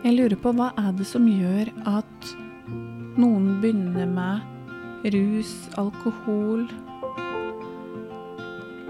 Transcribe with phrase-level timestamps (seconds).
[0.00, 2.30] Jeg lurer på hva er det som gjør at
[3.20, 6.64] noen begynner med rus, alkohol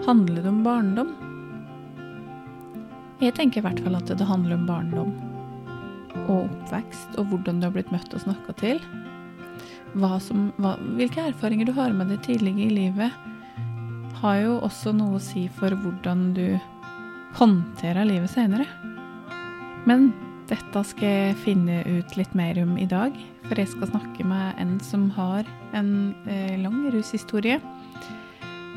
[0.06, 1.10] Handler det om barndom?
[3.20, 5.10] Jeg tenker i hvert fall at det handler om barndom
[6.22, 8.80] og oppvekst, og hvordan du har blitt møtt og snakka til.
[10.24, 13.20] Som, hva, hvilke erfaringer du har med deg tidligere i livet,
[14.22, 16.46] har jo også noe å si for hvordan du
[17.38, 18.66] håndterer livet senere.
[19.90, 20.12] Men
[20.50, 23.14] dette skal jeg finne ut litt mer om i dag,
[23.46, 25.92] for jeg skal snakke med en som har en
[26.26, 27.60] eh, lang rushistorie.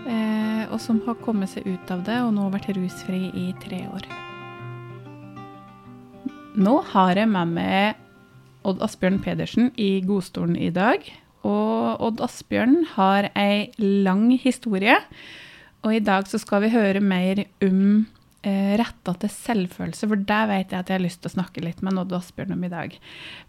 [0.04, 3.84] Eh, og som har kommet seg ut av det, og nå vært rusfri i tre
[3.90, 4.08] år.
[6.54, 8.02] Nå har jeg med meg
[8.68, 11.02] Odd Asbjørn Pedersen i godstolen i dag.
[11.44, 15.00] Og Odd Asbjørn har ei lang historie.
[15.84, 18.06] Og i dag så skal vi høre mer om
[18.44, 21.80] retta til selvfølelse, for der vet jeg at jeg har lyst til å snakke litt
[21.86, 22.98] med Odd Asbjørn om i dag.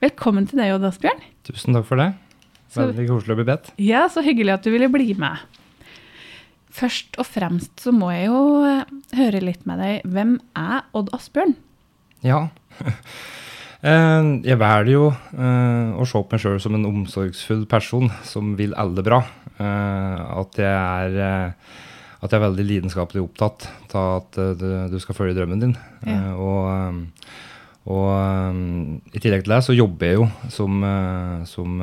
[0.05, 1.20] Velkommen til deg, Odd Asbjørn.
[1.48, 2.12] Tusen takk for det.
[2.75, 3.72] Veldig koselig å bli bedt.
[3.83, 5.42] Ja, så hyggelig at du ville bli med.
[6.75, 8.81] Først og fremst så må jeg jo eh,
[9.15, 10.00] høre litt med deg.
[10.11, 11.56] Hvem er Odd Asbjørn?
[12.27, 12.47] Ja.
[13.84, 18.55] Eh, Jeg velger jo eh, å se på meg sjøl som en omsorgsfull person som
[18.56, 19.19] vil alle bra.
[19.61, 21.75] Eh, At jeg er eh,
[22.25, 25.75] at jeg er veldig lidenskapelig opptatt av at eh, du, du skal følge drømmen din.
[26.06, 26.14] Ja.
[26.14, 27.42] Eh, Og, eh,
[27.84, 28.56] og
[29.12, 31.75] i tillegg til det så jobber jeg jo som, eh, som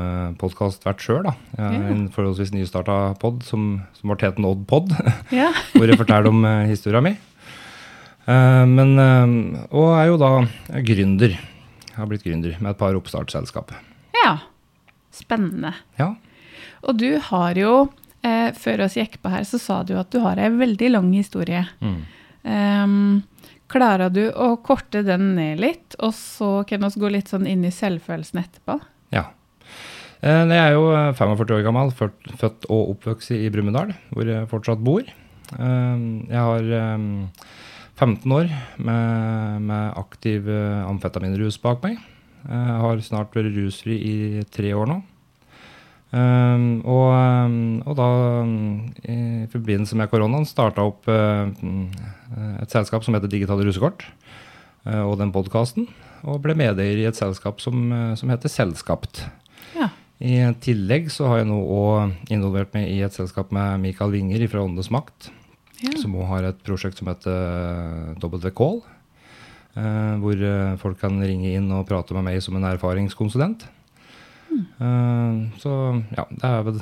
[0.42, 1.28] podkastvert sjøl.
[1.60, 1.68] Ja.
[1.94, 4.90] en forholdsvis nystarta pod som, som ble het Odd Pod.
[5.42, 5.52] Ja.
[5.76, 7.14] hvor jeg forteller om uh, historia mi.
[8.26, 8.96] Eh, men,
[9.70, 10.32] og er jo da
[10.90, 11.38] gründer.
[11.38, 13.74] Jeg har blitt gründer med et par oppstartsselskap.
[14.24, 14.40] ja.
[15.12, 15.74] Spennende.
[16.00, 16.14] Ja.
[16.88, 17.90] Og du har jo,
[18.24, 21.12] eh, før oss gikk på her, så sa du at du har ei veldig lang
[21.14, 21.66] historie.
[21.82, 22.00] Mm.
[22.44, 23.24] Um,
[23.72, 27.64] klarer du å korte den ned litt, og så kan vi gå litt sånn inn
[27.68, 28.80] i selvfølelsen etterpå?
[29.16, 29.28] ja.
[30.22, 34.50] Eh, Jeg er jo eh, 45 år gammel, født, og oppvokst i Brumunddal, hvor jeg
[34.52, 35.02] fortsatt bor.
[35.02, 35.98] Eh,
[36.30, 37.06] Jeg har eh,
[37.98, 41.98] 15 år med, med aktiv eh, amfetaminrus bak meg.
[42.42, 44.96] Jeg har snart vært rusfri i tre år nå.
[46.12, 47.54] Um, og, um,
[47.88, 48.08] og da,
[48.44, 51.48] um, i forbindelse med koronaen, starta opp uh,
[52.60, 54.04] et selskap som heter Digitale russekort,
[54.90, 55.88] uh, og den podkasten.
[56.28, 59.24] Og ble medeier i et selskap som, uh, som heter Selskapt.
[59.78, 59.88] Ja.
[60.20, 64.44] I tillegg så har jeg nå òg involvert meg i et selskap med Mikael Winger
[64.52, 65.32] fra Åndenes makt,
[65.82, 65.96] Ja.
[65.98, 68.84] som òg har et prosjekt som heter WCall.
[69.72, 70.36] Uh, hvor
[70.84, 73.64] folk kan ringe inn og prate med meg som en erfaringskonsulent.
[74.82, 75.76] Uh, så
[76.16, 76.82] ja, det er vel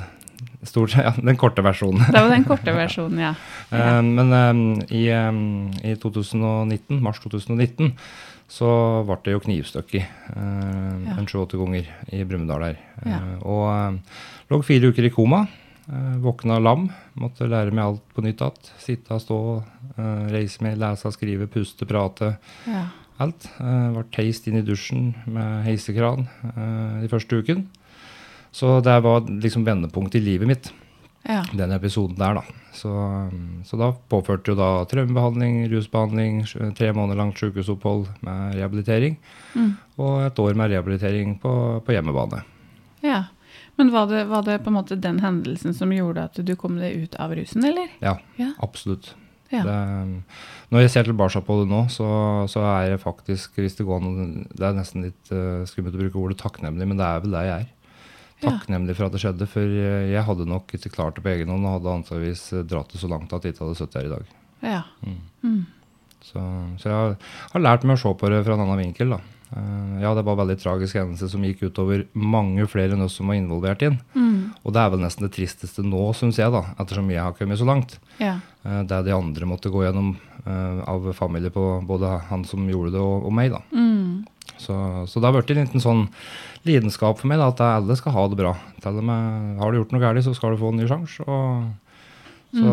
[0.66, 2.02] stort ja, den korte versjonen.
[2.10, 3.34] Det var den korte versjonen, ja.
[3.72, 7.94] Uh, men um, i, i 2019, mars 2019
[8.50, 8.68] så
[9.06, 11.16] ble det jo knivstukket uh, Ja.
[11.16, 12.80] en 28 ganger i Brumunddal her.
[13.06, 13.20] Ja.
[13.46, 14.00] Og um,
[14.50, 15.44] lå fire uker i koma.
[15.90, 16.88] Uh, våkna lam.
[17.20, 18.72] Måtte lære meg alt på nytt igjen.
[18.82, 19.38] Sitte, stå,
[20.30, 22.34] reise meg, lese, skrive, puste, prate.
[22.66, 22.88] ja.
[23.20, 23.48] Alt.
[23.60, 27.66] Uh, ble heist inn i dusjen med heisekran uh, de første uken.
[28.52, 30.70] Så det var liksom vendepunktet i livet mitt
[31.28, 31.42] ja.
[31.52, 32.42] den episoden der, da.
[32.74, 36.40] Så, um, så da påførte jo da traumebehandling, rusbehandling,
[36.78, 39.18] tre måneder langt sykehusopphold med rehabilitering,
[39.50, 39.72] Mm.
[39.98, 41.52] og et år med rehabilitering på,
[41.84, 42.42] på hjemmebane.
[43.02, 43.24] ja.
[43.76, 46.76] Men var det, var det på en måte den hendelsen som gjorde at du kom
[46.78, 47.88] deg ut av rusen, eller?
[48.00, 48.50] Ja, Ja.
[48.60, 49.14] absolutt.
[49.50, 49.64] Ja.
[49.66, 49.76] Det,
[50.70, 52.06] når jeg ser tilbake på det nå, så,
[52.50, 54.04] så er jeg faktisk, hvis det går
[54.54, 57.42] Det er nesten litt uh, skummelt å bruke ordet takknemlig, men det er vel det
[57.48, 57.72] jeg er.
[58.40, 61.50] Takknemlig for at det skjedde, for uh, jeg hadde nok ikke klart det på egen
[61.50, 64.08] hånd, og hadde antageligvis uh, dratt det så langt at jeg ikke hadde sittet her
[64.08, 64.32] i dag.
[64.70, 64.80] Ja.
[65.02, 65.18] Mm.
[65.42, 65.60] Mm.
[66.20, 66.46] Så,
[66.78, 67.18] så jeg har,
[67.56, 69.16] har lært meg å se på det fra en annen vinkel.
[69.16, 69.39] da.
[69.50, 73.18] Eh, ja, det var en veldig tragisk hendelse som gikk utover mange flere enn oss
[73.18, 73.98] som var involvert i den.
[74.14, 74.52] Mm.
[74.62, 77.60] Og det er vel nesten det tristeste nå, syns jeg, da, ettersom jeg har kommet
[77.60, 77.96] så langt.
[78.22, 78.36] Ja.
[78.62, 82.94] Eh, det de andre måtte gå gjennom eh, av familie på både han som gjorde
[82.94, 83.56] det, og, og meg.
[83.56, 83.64] da.
[83.74, 84.22] Mm.
[84.60, 84.76] Så,
[85.08, 86.06] så det har blitt en liten sånn
[86.68, 88.54] lidenskap for meg, da, at alle skal ha det bra.
[88.84, 91.24] Til og med, har du gjort noe galt, så skal du få en ny sjanse.
[91.24, 91.38] Så
[92.50, 92.72] så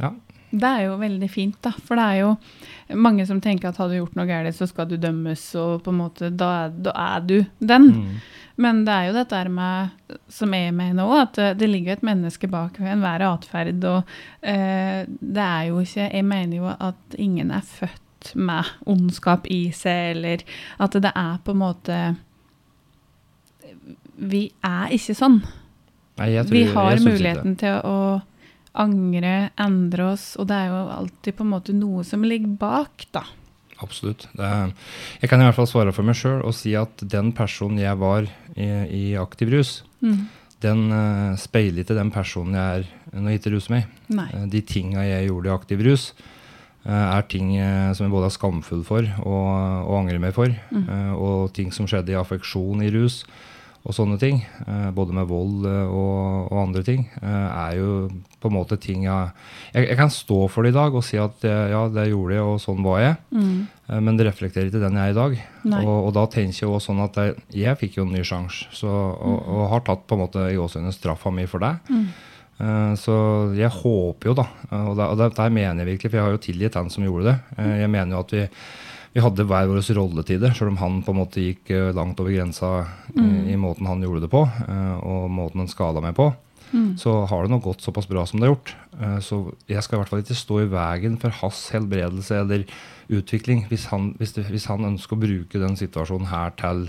[0.00, 0.10] ja.
[0.54, 1.72] Det er jo veldig fint, da.
[1.82, 4.86] For det er jo mange som tenker at har du gjort noe galt, så skal
[4.90, 7.90] du dømmes, og på en måte da da er du den.
[7.96, 8.16] Mm.
[8.62, 12.06] Men det er jo dette med, som jeg mener òg, at det, det ligger et
[12.06, 13.82] menneske bak enhver atferd.
[13.90, 14.14] Og
[14.46, 19.66] eh, det er jo ikke Jeg mener jo at ingen er født med ondskap i
[19.74, 20.46] seg, eller
[20.78, 21.98] at det er på en måte
[24.14, 25.42] Vi er ikke sånn.
[26.20, 27.98] Nei, Vi har muligheten til å
[28.74, 33.06] angre, endre oss, og det er jo alltid på en måte noe som ligger bak,
[33.14, 33.22] da.
[33.82, 34.28] Absolutt.
[34.38, 34.48] Det,
[35.20, 37.98] jeg kan i hvert fall svare for meg sjøl og si at den personen jeg
[38.00, 40.26] var i, i aktiv rus, Mm.
[40.60, 43.86] den uh, speiler ikke den personen jeg er når jeg ikke ruser meg.
[44.12, 44.26] Nei.
[44.36, 46.04] Eh, De tinga jeg gjorde i aktiv rus,
[46.84, 49.48] uh, er ting uh, som jeg både er skamfull for og,
[49.88, 50.52] og angrer meg for.
[50.70, 51.14] Mm.
[51.16, 53.22] Og ting som skjedde i affeksjon i rus
[53.84, 58.08] og sånne ting, eh, både med vold eh, og, og andre ting, eh, er jo
[58.40, 59.32] på en måte ting jeg,
[59.74, 62.44] jeg Jeg kan stå for det i dag og si at ja, det gjorde jeg,
[62.44, 63.16] og sånn var jeg.
[63.32, 63.54] Mm.
[64.04, 65.34] Men det reflekterer ikke den jeg er i dag.
[65.84, 68.84] Og, og da tenker jeg også sånn at jeg, jeg fikk jo en ny sjanse,
[68.84, 71.74] og, og har tatt på en måte i gåseøynene straffa mi for det.
[71.88, 72.06] Mm.
[73.00, 73.14] Så
[73.58, 76.36] jeg håper jo, da, og det, og det, det mener jeg virkelig, for jeg har
[76.36, 77.36] jo tilgitt han som gjorde det.
[77.58, 78.44] Eh, Jeg mener jo at vi,
[79.14, 82.34] vi hadde hver vår rolletider, selv om han på en måte gikk eh, langt over
[82.34, 82.70] grensa
[83.14, 86.32] i, i måten han gjorde det på, eh, og måten han skada meg på.
[86.74, 86.96] Mm.
[86.98, 88.72] Så har det nå gått såpass bra som det har gjort.
[88.98, 89.38] Eh, Så
[89.70, 92.64] jeg skal i hvert fall ikke stå i veien for hans helbredelse eller
[93.14, 96.88] utvikling hvis han, hvis, det, hvis han ønsker å bruke den situasjonen her til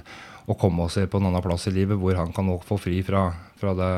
[0.50, 3.28] å komme seg på en annen plass i livet hvor han kan få fri fra,
[3.60, 3.92] fra det,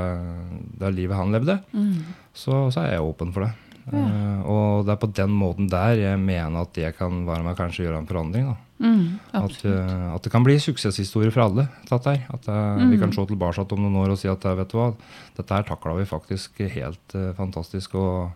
[0.82, 2.04] det livet han levde, Mm.
[2.34, 3.54] så, så er jeg åpen for det.
[3.88, 4.04] Ja.
[4.04, 7.54] Eh, og det er på den måten der jeg mener at jeg kan være med
[7.54, 8.50] og kanskje gjøre en forandring.
[8.78, 9.06] Mm.
[9.34, 11.68] At, eh, at det kan bli suksesshistorie for alle.
[11.90, 12.26] Tatt her.
[12.36, 14.90] At eh, vi kan se tilbake om noen år og si at vet du hva,
[15.40, 18.36] dette her takla vi faktisk helt uh, fantastisk, og,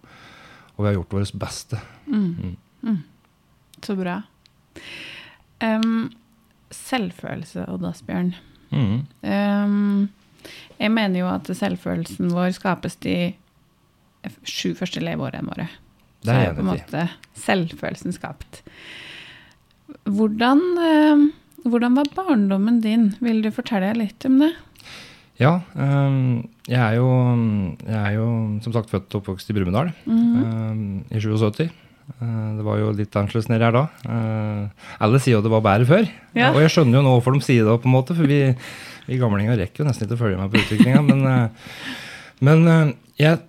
[0.78, 1.80] og vi har gjort vårt beste.
[2.08, 2.56] Mm.
[2.82, 2.98] Mm.
[3.84, 4.22] Så bra.
[5.62, 6.10] Um,
[6.74, 8.34] selvfølelse, Odd Asbjørn.
[8.72, 9.02] Mm.
[9.28, 10.10] Em,
[10.80, 13.36] jeg mener jo at selvfølelsen vår skapes f-
[14.48, 15.68] sju første leveårene våre.
[16.22, 17.06] Så er jeg på en måte
[17.42, 18.62] selvfølelsen skapt.
[20.06, 20.62] Hvordan,
[21.66, 23.10] hvordan var barndommen din?
[23.20, 24.52] Vil du fortelle litt om det?
[25.42, 26.18] Ja, eh,
[26.70, 27.08] jeg, er jo,
[27.88, 28.28] jeg er jo
[28.62, 30.82] som sagt født og oppvokst i Brumunddal mm -hmm.
[31.10, 31.70] i 77.
[32.20, 33.84] Eh, det var jo litt annerledes nedi her da.
[34.06, 36.10] Eh, alle sier jo det var bedre før.
[36.36, 36.52] Ja.
[36.52, 38.56] Og jeg skjønner jo nå hvorfor de sier det, på en måte, for vi,
[39.08, 41.02] vi gamlinger rekker jo nesten ikke å følge med på utviklinga.
[41.02, 41.50] Men, eh,
[42.42, 43.40] men eh, jeg,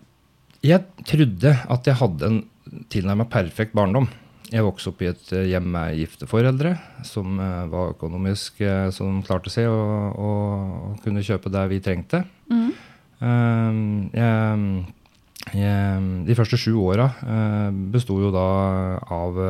[0.62, 2.43] jeg trodde at jeg hadde en
[2.93, 4.09] tilnærmet perfekt barndom.
[4.53, 6.75] Jeg vokste opp i et eh, hjem med gifte foreldre
[7.09, 12.20] som eh, var økonomisk, eh, som klarte seg og, og, kunne kjøpe det vi trengte.
[12.53, 12.73] Mm.
[13.29, 13.79] Eh,
[14.19, 14.82] jeg,
[15.56, 17.08] jeg, de første sju åra
[17.93, 18.49] besto jo da
[19.12, 19.41] av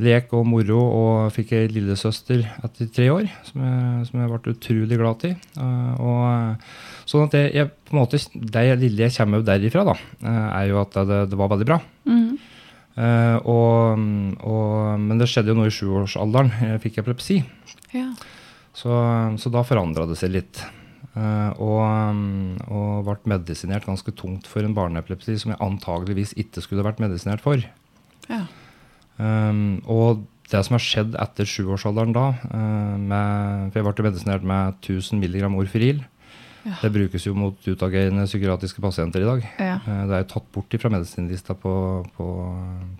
[0.00, 4.54] lek og moro, og fikk ei lillesøster etter tre år, som jeg, som jeg ble
[4.54, 5.34] utrolig glad til.
[5.60, 9.84] Eh, og, eh, sånn at jeg, jeg, på en måte, det lille jeg kommer derifra,
[9.90, 11.80] da, eh, er jo at det, det var veldig bra.
[12.08, 12.38] Mm.
[12.96, 14.04] Uh, og,
[14.40, 16.48] og, men det skjedde jo nå i sjuårsalderen.
[16.64, 17.42] Jeg fikk epilepsi.
[17.92, 18.08] Ja.
[18.72, 18.88] Så,
[19.36, 20.62] så da forandra det seg litt.
[21.12, 22.22] Uh, og,
[22.72, 27.44] og ble medisinert ganske tungt for en barneepilepsi som jeg antageligvis ikke skulle vært medisinert
[27.44, 27.60] for.
[28.32, 28.46] ja.
[29.18, 34.44] Um, og det som har skjedd etter sjuårsalderen da, eh, med, for jeg ble medisinert
[34.46, 36.04] med 1000 mg orferil,
[36.66, 36.74] Ja.
[36.82, 39.42] det brukes jo mot utagerende psykiatriske pasienter i dag.
[39.58, 39.74] Ja.
[39.86, 41.72] Eh, det er jo tatt bort fra medisinlista på,
[42.16, 42.26] på,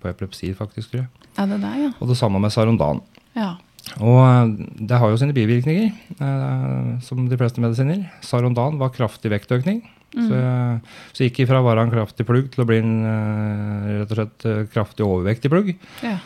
[0.03, 1.09] på epilepsi, faktisk, tror jeg.
[1.39, 1.93] Ja, det der, ja?
[2.01, 3.01] Og det samme med Sarondan.
[3.37, 3.57] Ja.
[4.01, 8.09] Og eh, det har jo sine bivirkninger, eh, som de fleste medisiner.
[8.27, 9.85] Sarondan var kraftig vektøkning.
[10.15, 10.79] Så, jeg,
[11.13, 14.13] så jeg gikk ifra å være en kraftig plugg til å bli en eh, rett
[14.15, 15.75] og slett eh, kraftig overvektig plugg.
[16.07, 16.17] ja.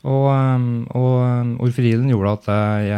[0.00, 0.62] Og, eh,
[0.96, 2.92] og orferilen gjorde at jeg,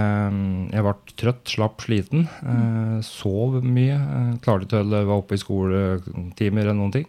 [0.71, 2.29] jeg ble trøtt, slapp, sliten.
[2.47, 3.01] Mm.
[3.03, 3.97] Sov mye.
[4.45, 7.09] Klarte ikke å være oppe i skoletimer eller noen ting.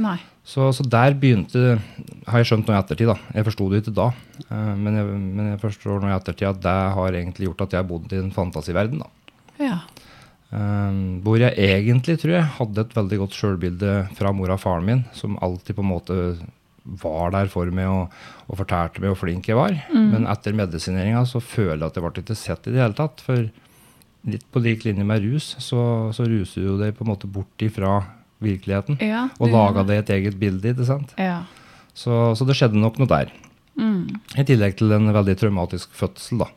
[0.00, 0.16] Nei.
[0.48, 1.74] Så, så der begynte
[2.30, 3.18] Har jeg skjønt noe i ettertid, da.
[3.34, 4.06] Jeg forsto det ikke da.
[4.46, 7.74] eh, Men jeg, men jeg forstår nå i ettertid at det har egentlig gjort at
[7.76, 9.02] jeg har bodd i en fantasiverden.
[9.04, 9.10] da.
[9.60, 9.78] Ja.
[10.48, 14.86] Eh, hvor jeg egentlig, tror jeg, hadde et veldig godt sjølbilde fra mora og faren
[14.88, 16.18] min, som alltid på en måte
[16.88, 18.14] var der for meg og,
[18.48, 19.74] og fortalte meg hvor flink jeg var.
[19.92, 23.20] Men etter medisineringa så føler jeg at jeg ble ikke sett i det hele tatt.
[23.26, 23.44] For
[24.28, 25.82] litt på lik linje med rus, så,
[26.16, 28.00] så ruser du deg på en måte bort ifra
[28.44, 28.98] virkeligheten.
[29.02, 31.12] ja Og laga deg et eget bilde, ikke sant.
[31.20, 31.42] Ja.
[31.92, 33.32] Så, så det skjedde nok noe der.
[33.78, 34.06] Mm.
[34.38, 36.48] I tillegg til en veldig traumatisk fødsel, da.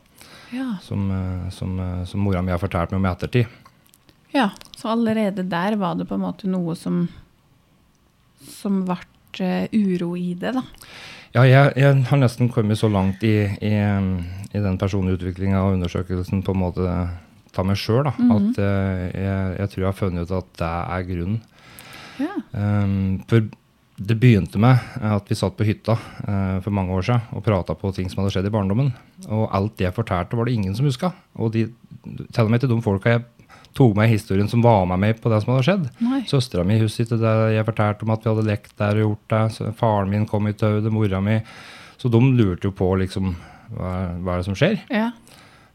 [0.54, 0.68] ja.
[0.82, 3.58] Som, eh, som, eh, som mora mi har fortalt meg om i ettertid.
[4.32, 7.04] Ja, så allerede der var det på en måte noe som
[8.42, 8.98] som ble
[9.40, 10.62] eh, uro i det, da.
[11.32, 13.72] Ja, jeg, jeg har nesten kommet så langt i, i,
[14.52, 16.96] i den personlige utviklinga og undersøkelsen på en måte
[17.52, 20.70] ta meg sjøl, da, at eh, jeg, jeg tror jeg har funnet ut at det
[20.96, 21.42] er grunnen.
[22.20, 22.36] Ja.
[22.52, 23.48] Um, for
[24.02, 27.76] det begynte med at vi satt på hytta uh, for mange år siden og prata
[27.78, 28.90] på ting som hadde skjedd i barndommen.
[29.28, 31.12] Og alt det jeg fortalte, var det ingen som huska.
[31.40, 31.66] Og de,
[32.02, 33.24] til og med til de folka jeg
[33.76, 35.86] tok med historien som var med meg på det som hadde skjedd.
[36.30, 39.32] Søstera mi husker ikke det jeg fortalte om at vi hadde lekt der og gjort
[39.34, 39.44] det.
[39.56, 41.38] Så faren min kom i tauet, mora mi.
[42.00, 43.32] Så de lurte jo på liksom
[43.76, 44.80] hva, hva er det som skjer.
[44.92, 45.12] Ja.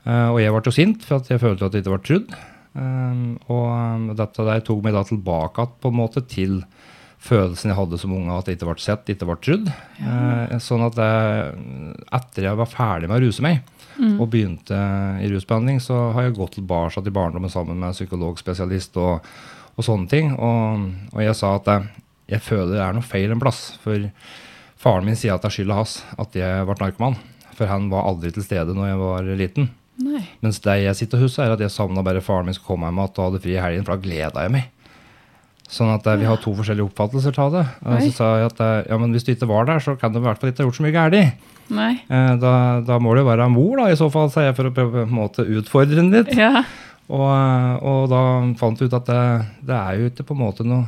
[0.07, 2.37] Uh, og jeg ble jo sint for at jeg følte at jeg ikke ble trudd.
[2.77, 6.59] Eh, og um, dette der tok meg da tilbake på en måte til
[7.27, 9.71] følelsen jeg hadde som unge, at jeg ikke ble sett, ikke ble trudd.
[9.97, 11.55] Uh, sånn at jeg,
[12.19, 13.63] etter jeg var ferdig med å ruse meg,
[13.97, 14.17] Mm.
[14.21, 14.77] og begynte
[15.23, 19.25] i rusbehandling, så har jeg gått tilbake til barndommen sammen med psykologspesialist og,
[19.73, 20.35] og sånne ting.
[20.35, 20.85] Og,
[21.15, 22.03] og jeg sa at jeg,
[22.35, 23.71] jeg føler det er noe feil en plass.
[23.81, 24.09] For
[24.77, 27.17] faren min sier at det er skylda hans at jeg ble narkoman.
[27.57, 29.71] For han var aldri til stede når jeg var liten.
[29.97, 30.21] Nei.
[30.45, 32.91] Mens det jeg sitter og husker, er at jeg savna bare faren min skulle komme
[32.91, 34.67] hjem og hadde fri i helgen, for da gleda jeg meg.
[35.67, 37.65] Sånn at eh, vi har to forskjellige oppfattelser av det.
[37.83, 40.13] Og så sa jeg at eh, ja, men hvis du ikke var der, så kan
[40.13, 41.17] du i hvert fall ikke ha gjort så mye galt.
[41.19, 42.51] Eh, Da,
[42.87, 45.01] da må du jo være mor, da, i så fall, sa jeg, for å prøve
[45.03, 46.31] på en måte utfordre den litt.
[46.37, 46.63] Ja.
[47.07, 48.21] Og, og da
[48.59, 49.19] fant jeg ut at det,
[49.67, 50.87] det er jo ikke på en måte noe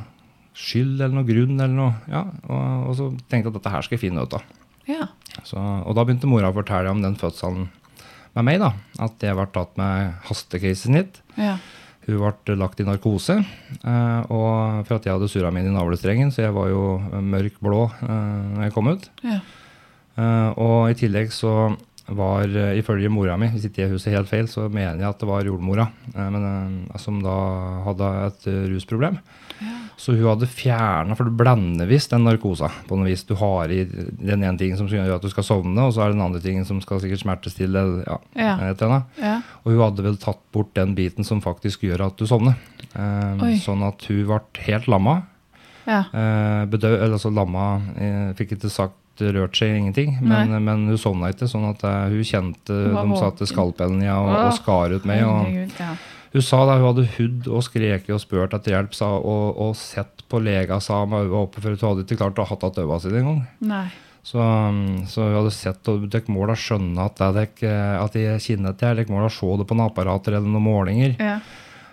[0.60, 1.94] skyld eller noe grunn eller noe.
[2.12, 4.48] Ja, og, og så tenkte jeg at dette her skal jeg finne ut av.
[4.90, 5.06] Ja.
[5.48, 7.68] Så, og da begynte mora å fortelle om den fødselen
[8.36, 8.72] med meg, da.
[9.04, 11.22] At jeg ble tatt med hastekeisersnitt.
[11.40, 11.58] Ja.
[12.10, 13.40] Hun ble lagt i narkose.
[13.80, 15.30] Eh, og for at jeg hadde
[15.62, 16.84] inn i navlestrengen, så jeg var jo
[17.22, 19.10] mørk blå eh, når jeg kom ut.
[19.26, 19.40] Ja.
[20.20, 21.76] Eh, og i tillegg så
[22.16, 25.20] var, eh, ifølge mora mi, hvis ikke jeg husker helt feil, så mener jeg at
[25.20, 26.48] det var jordmora, eh, men,
[26.90, 27.36] eh, som da
[27.86, 29.20] hadde et rusproblem.
[29.20, 29.20] rusproblem.
[30.00, 33.26] Så hun hadde fjerna, for du blander visst den narkosa på noe vis.
[33.28, 36.14] Du har i den ene tingen som gjør at du skal sovne, og så er
[36.14, 37.84] det den andre tingen som skal sikkert smertestille.
[38.08, 38.54] Ja, Ja.
[38.70, 39.04] et eller annet.
[39.20, 39.42] Ja.
[39.66, 42.56] Og hun hadde vel tatt bort den biten som faktisk gjør at du sovner.
[42.96, 45.24] Eh, sånn at hun ble helt lamma.
[45.86, 46.06] Ja.
[46.14, 51.00] Eh, bedøv, eller altså lamma eh, Fikk ikke sagt rørt seg ingenting, men, men hun
[51.00, 51.50] sovna ikke.
[51.50, 55.24] Sånn at eh, hun kjente De satte skalpellen i henne og, og skar ut meg.
[55.28, 55.94] Og, ja.
[56.36, 59.74] hun sa da hun hadde hudd og skreket og spurt etter hjelp sa, og, og
[59.80, 62.80] sett på lega sa med øynene oppe, for hun hadde ikke klart å ha tatt
[62.82, 63.42] øynene sine engang.
[64.30, 68.44] Så, um, så hun hadde sett, og dere må da skjønne at, det, at jeg
[68.46, 71.16] kjenner til dere må da se det på noen apparater eller noen målinger.
[71.18, 71.40] Ja.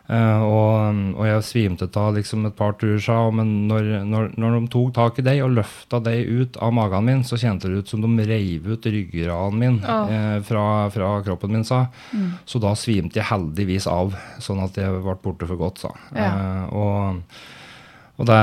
[0.08, 4.68] Eh, og, og jeg svimte av liksom et par turer, men når, når, når de
[4.70, 7.90] tok tak i deg og løfta deg ut av magen min, så kjente det ut
[7.90, 10.06] som de reiv ut ryggraden min oh.
[10.06, 12.30] uh, fra, fra kroppen min, sa Mm.
[12.46, 16.30] Så da svimte jeg heldigvis av, sånn at jeg ble borte for godt, sa Ja.
[16.30, 17.42] Uh, og,
[18.22, 18.38] og det,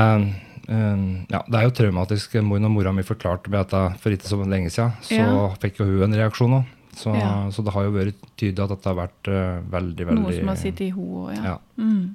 [0.68, 2.36] ja, det er jo traumatisk.
[2.44, 5.48] Mor- Når mora mi forklarte meg dette for ikke så lenge siden, så Ja.
[5.60, 6.64] fikk jo hun en reaksjon òg.
[6.94, 7.50] Så, Ja.
[7.50, 10.50] så det har jo vært tydelig at dette har vært uh, veldig, veldig Noe som
[10.52, 11.54] har sittet i hodet òg, ja.
[11.54, 11.58] ja.
[11.80, 12.14] Mm.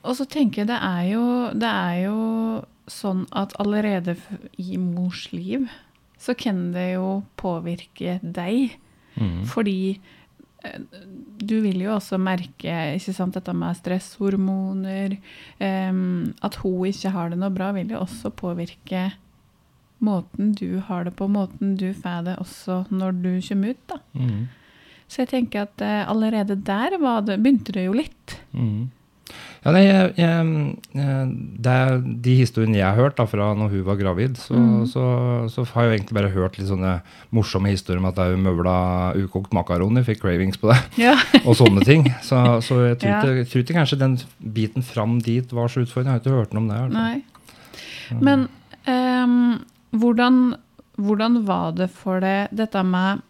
[0.00, 2.20] Og så tenker jeg det er jo Det er jo
[2.90, 4.16] sånn at allerede
[4.58, 5.68] i mors liv
[6.20, 8.74] så kan det jo påvirke deg.
[9.14, 9.44] Mm.
[9.48, 9.94] Fordi
[10.66, 10.80] eh,
[11.40, 15.16] du vil jo også merke ikke sant, dette med stresshormoner
[15.58, 19.06] um, At hun ikke har det noe bra, vil jo også påvirke
[20.00, 23.82] måten du har det på, måten du får det også når du kommer ut.
[23.88, 24.00] da.
[24.14, 24.48] Mm.
[25.10, 28.36] Så jeg tenker at uh, allerede der var det, begynte det jo litt.
[28.54, 28.88] Mm.
[29.64, 33.68] Ja, nei, jeg, jeg, jeg- det er de historiene jeg har hørt da, fra når
[33.74, 34.86] hun var gravid, så, Mm.
[34.88, 35.02] så,
[35.52, 36.94] så har jeg egentlig bare hørt litt sånne
[37.30, 41.14] morsomme historier om at hun møvla ukokt makaroni, fikk cravings på det, Ja.
[41.46, 42.08] og sånne ting.
[42.22, 43.20] Så, så jeg tror Ja.
[43.20, 46.16] ikke, tror ikke kanskje den biten fram dit var så utfordrende.
[46.16, 46.80] Jeg har ikke hørt noe om det.
[46.80, 46.96] fall.
[46.96, 47.22] Nei.
[48.20, 48.48] Men
[48.86, 49.60] ehm,
[49.96, 50.54] hvordan,
[51.00, 53.22] hvordan var det for deg dette med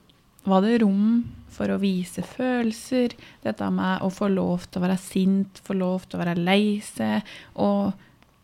[0.45, 3.13] Var det rom for å vise følelser?
[3.45, 6.79] Dette med å få lov til å være sint, få lov til å være lei
[6.81, 7.21] seg,
[7.61, 7.93] og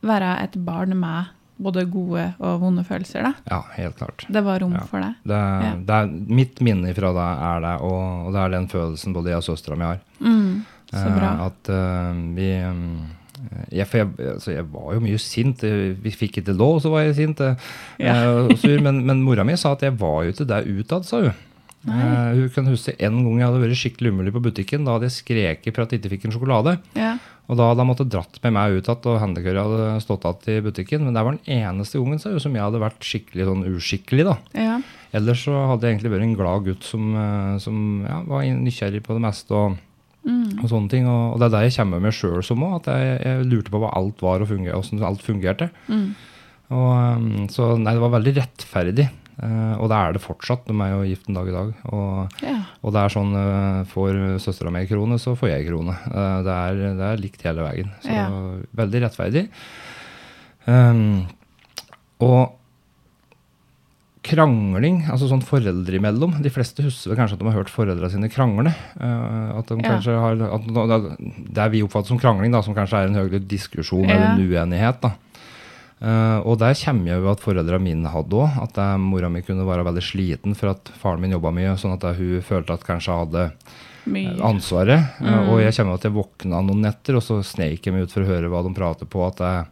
[0.05, 3.33] være et barn med både gode og vonde følelser, da?
[3.49, 4.27] Ja, helt klart.
[4.29, 4.85] Det var rom Ja.
[4.85, 5.15] for det?
[5.25, 5.73] Det, Ja.
[5.89, 6.07] det er,
[6.37, 9.47] mitt minne fra det er det, og, og det er den følelsen både jeg og
[9.49, 10.01] søstera mi har.
[10.21, 11.31] Mm, så Eh, bra.
[11.47, 13.07] At eh, vi mm,
[13.71, 15.65] jeg, for jeg, altså jeg var jo mye sint.
[16.03, 17.41] Vi fikk ikke lov, så var jeg sint.
[17.41, 17.57] eh,
[18.03, 18.15] Ja.
[18.15, 21.07] eh, og sur, men, men mora mi sa at jeg var jo ikke der utad,
[21.09, 21.35] sa hun.
[21.87, 24.83] Uh, hun kan huske en gang jeg hadde vært skikkelig umulig på butikken.
[24.83, 26.73] Da hadde jeg skreket for at jeg ikke fikk en sjokolade.
[26.99, 27.13] Ja.
[27.47, 30.51] Og da hadde han måttet dratt med meg ut igjen, og handikøret hadde stått igjen
[30.51, 31.05] i butikken.
[31.07, 34.27] Men det var den eneste gangen sa hun, som jeg hadde vært skikkelig sånn uskikkelig.
[34.27, 34.35] da.
[34.59, 34.81] ja.
[35.15, 37.05] Ellers så hadde jeg egentlig vært en glad gutt som,
[37.63, 39.55] som ja, var nysgjerrig på det meste.
[39.55, 39.79] og
[40.27, 40.59] Mm.
[40.59, 41.05] og sånne ting.
[41.07, 43.71] Og, og det er det jeg kommer med sjøl som òg, at jeg, jeg lurte
[43.71, 45.71] på hva alt var og funger, hvordan alt fungerte.
[45.87, 46.09] Mm.
[46.75, 49.07] Og, um, så nei, det var veldig rettferdig.
[49.37, 50.65] Uh, og det er det fortsatt.
[50.67, 51.73] De er jo gift en dag i dag.
[51.93, 52.57] Og, ja.
[52.83, 55.95] og det er sånn uh, får søstera mi krone, så får jeg krone.
[56.11, 57.93] Uh, det, er, det er likt hele veien.
[58.03, 58.27] Så Ja.
[58.83, 59.47] veldig rettferdig.
[60.67, 61.27] Um,
[62.25, 62.57] og
[64.27, 68.11] krangling, altså sånn foreldre imellom De fleste husker vel kanskje at de har hørt foreldrene
[68.13, 68.73] sine krangle.
[68.99, 69.93] Uh, at de Ja.
[69.95, 71.19] kanskje har, at,
[71.55, 74.15] Det vi oppfatter som krangling, da, som kanskje er en høyere diskusjon Ja.
[74.17, 75.01] eller en uenighet.
[75.01, 75.13] da.
[75.97, 78.63] Uh, og der kommer jeg jo at foreldrene mine hadde òg.
[78.63, 81.73] At eh, mora mi kunne være veldig sliten for at faren min jobba mye.
[81.81, 83.53] Sånn at eh, hun følte at kanskje jeg hadde
[84.07, 84.37] Mye.
[84.45, 85.09] ansvaret.
[85.23, 85.49] Eh, Mm.
[85.49, 88.13] Og jeg kommer jo at jeg våkna noen netter, og så sneik jeg meg ut
[88.13, 89.25] for å høre hva de prater på.
[89.27, 89.67] At jeg,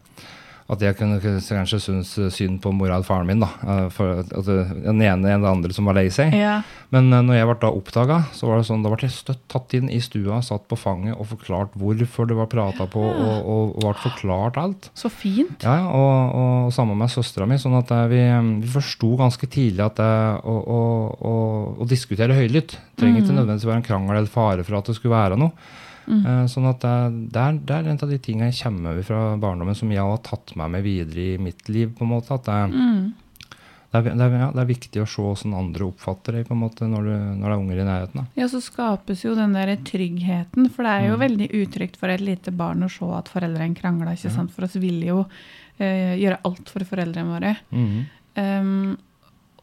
[0.65, 3.43] at jeg kunne kanskje synes synd på mora og faren min.
[3.43, 3.51] da.
[3.61, 6.33] Eh, For at at den ene eller den andre som var lei seg.
[6.33, 6.63] Ja.
[6.89, 9.43] Men eh, når jeg ble da oppdaga, så var det sånn, da ble jeg støtt
[9.51, 13.37] tatt inn i stua, satt på fanget og forklart hvorfor det var prata på, og,
[13.45, 14.89] og, ble forklart alt.
[14.97, 15.61] Så fint.
[15.61, 17.61] Ja, og, og sammen med søstera mi.
[17.61, 18.25] Sånn at eh, vi,
[18.65, 21.35] vi forsto ganske tidlig at det, å, å, å,
[21.77, 25.13] å diskutere høylytt trenger ikke nødvendigvis være en krangel eller fare for at det skulle
[25.13, 25.53] være noe.
[26.07, 29.37] Eh, Sånn at det er, det er en av de tingene jeg kommer over fra
[29.37, 31.93] barndommen som jeg har tatt med meg videre i mitt liv.
[31.97, 33.13] på en måte, at det, Mm.
[33.91, 36.59] det, er, det, er, ja, er viktig å se hvordan andre oppfatter deg på en
[36.61, 38.13] måte når du, når det er unger i nærheten.
[38.15, 38.25] da.
[38.35, 40.69] Ja, så skapes jo den der tryggheten.
[40.71, 41.09] For det er Mm.
[41.11, 44.11] jo veldig utrygt for et lite barn å se at foreldrene krangler.
[44.13, 44.51] ikke sant?
[44.51, 45.25] For oss vil jo
[45.79, 47.57] eh, gjøre alt for foreldrene våre.
[48.37, 48.97] Um,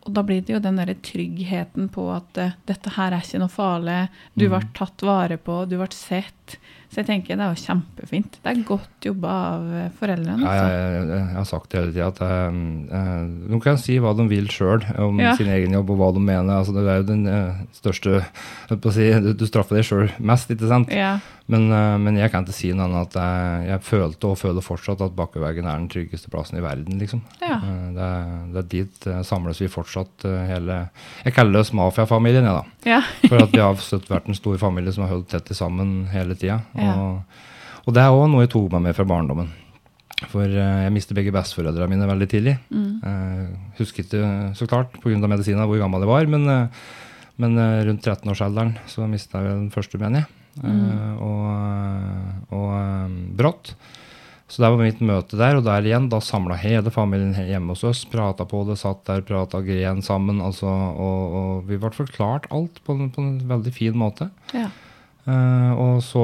[0.02, 3.42] og da blir det jo den derre tryggheten på at uh, dette her er ikke
[3.42, 4.00] noe farlig.
[4.34, 6.58] Du ble tatt vare på, du ble sett.
[6.92, 8.34] Så jeg tenker det er jo kjempefint.
[8.44, 10.44] Det er godt jobba av eh, foreldrene.
[10.44, 10.66] Altså.
[10.68, 12.58] jeg, jeg, jeg har sagt det hele tida, at eh,
[12.98, 15.32] eh, de kan si hva de vil sjøl om Ja.
[15.38, 16.52] sin egen jobb og hva de mener.
[16.58, 20.52] Altså, det er jo den uh, største jeg si, du, du straffer deg sjøl mest,
[20.52, 20.92] ikke sant?
[20.92, 21.14] Ja.
[21.50, 24.64] Men, eh, men jeg kan ikke si noe annet at jeg, jeg følte og føler
[24.64, 27.22] fortsatt at Bakkeveggen er den tryggeste plassen i verden, liksom.
[27.42, 27.58] Ja.
[27.58, 28.10] Eh, det,
[28.54, 30.78] det er dit eh, samles vi fortsatt hele
[31.24, 32.92] Jeg kaller oss mafiafamilien, jeg, da.
[32.94, 33.00] ja.
[33.30, 36.38] For at vi har støtt vært en stor familie som har holdt tett sammen hele
[36.38, 36.60] tida.
[36.78, 36.94] Ja.
[36.94, 37.42] Og,
[37.86, 39.50] og det er òg noe jeg tok med fra barndommen.
[40.30, 42.52] For jeg mistet begge besteforeldrene mine veldig tidlig.
[42.70, 43.56] Mm.
[43.80, 45.18] Husker ikke så klart pga.
[45.26, 46.46] medisinen hvor gammel jeg var, men,
[47.42, 47.58] men
[47.88, 50.41] rundt 13-årsalderen så mista jeg den første, mener jeg.
[50.60, 53.74] Eh, og og eh, brått.
[54.52, 57.84] Så det var mitt møte der, og der igjen, da samla hele familien hjemme hos
[57.88, 58.02] oss.
[58.04, 60.42] Prata på det, satt der, prata gren sammen.
[60.44, 64.28] Altså, og, og vi ble forklart alt på, en- på en veldig fin måte.
[64.52, 64.68] ja.
[65.22, 66.20] Uh, og så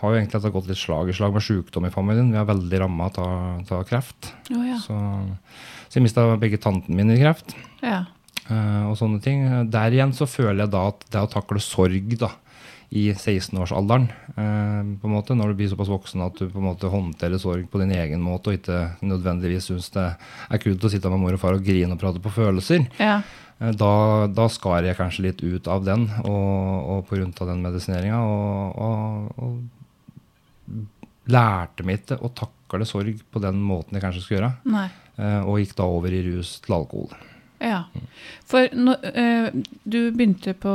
[0.00, 2.30] har jo egentlig dette gått litt slag i slag med sykdom i familien.
[2.32, 4.30] Vi er veldig ramma av kreft.
[4.48, 4.78] Oh, ja.
[4.80, 4.96] Så,
[5.92, 7.52] så jeg mista begge tantene mine i kreft.
[7.84, 8.06] ja.
[8.48, 9.44] Uh, og sånne ting.
[9.70, 12.32] Der igjen så føler jeg da at det å takle sorg da,
[12.90, 16.66] i 16-årsalderen, eh, på en måte, når du blir såpass voksen at du på en
[16.66, 20.06] måte håndterer sorg på din egen måte, og ikke nødvendigvis syns det
[20.50, 23.20] er kult å sitte med mor og far og grine og prate på følelser, ja.
[23.60, 23.92] eh, da,
[24.34, 29.28] da skar jeg kanskje litt ut av den, og, og av den medisineringa, og, og,
[29.38, 30.80] og
[31.30, 34.88] lærte meg ikke å takle sorg på den måten jeg kanskje skulle gjøre, Nei.
[35.14, 37.14] eh, og gikk da over i rus til alkohol.
[37.62, 37.84] Ja.
[38.50, 39.46] For eh,
[39.84, 40.74] du begynte på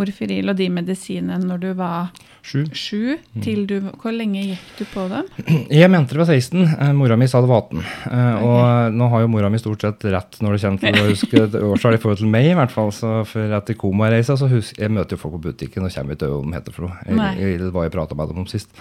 [0.00, 2.10] Orfiril og de medisinene når du var
[2.44, 2.64] Sju.
[2.76, 3.14] sju.
[3.44, 5.28] Til du, hvor lenge gikk du på dem?
[5.80, 6.64] Jeg mente det var 16.
[6.66, 7.78] Eh, mora mi sa det var 18.
[7.78, 8.90] Og okay.
[8.98, 11.56] nå har jo mora mi stort sett rett når det kommer til å huske et
[11.60, 12.92] årstall i forhold til meg, i hvert fall.
[12.92, 16.28] Så for etter komareisa så husker jeg møter jo folk på butikken og kommer ikke
[16.28, 17.00] over hva de heter for noe.
[17.08, 18.74] Jeg, jeg, det var jeg prata med dem om sist.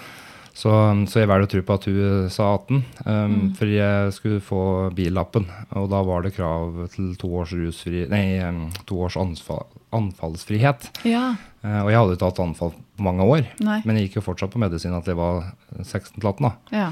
[0.54, 0.70] Så,
[1.10, 4.66] så jeg velger å tro på at hun sa 18, um, for jeg skulle få
[4.94, 5.48] billappen.
[5.80, 9.66] Og da var det krav til to års rusfri Nei, um, to års anfall,
[9.98, 10.92] anfallsfrihet.
[11.10, 11.32] Ja.
[11.66, 13.80] Uh, og jeg hadde ikke hatt anfall på mange år, Nei.
[13.88, 15.50] men jeg gikk jo fortsatt på medisin at jeg var
[15.82, 16.46] 16 til 18.
[16.46, 16.54] da.
[16.84, 16.92] Ja.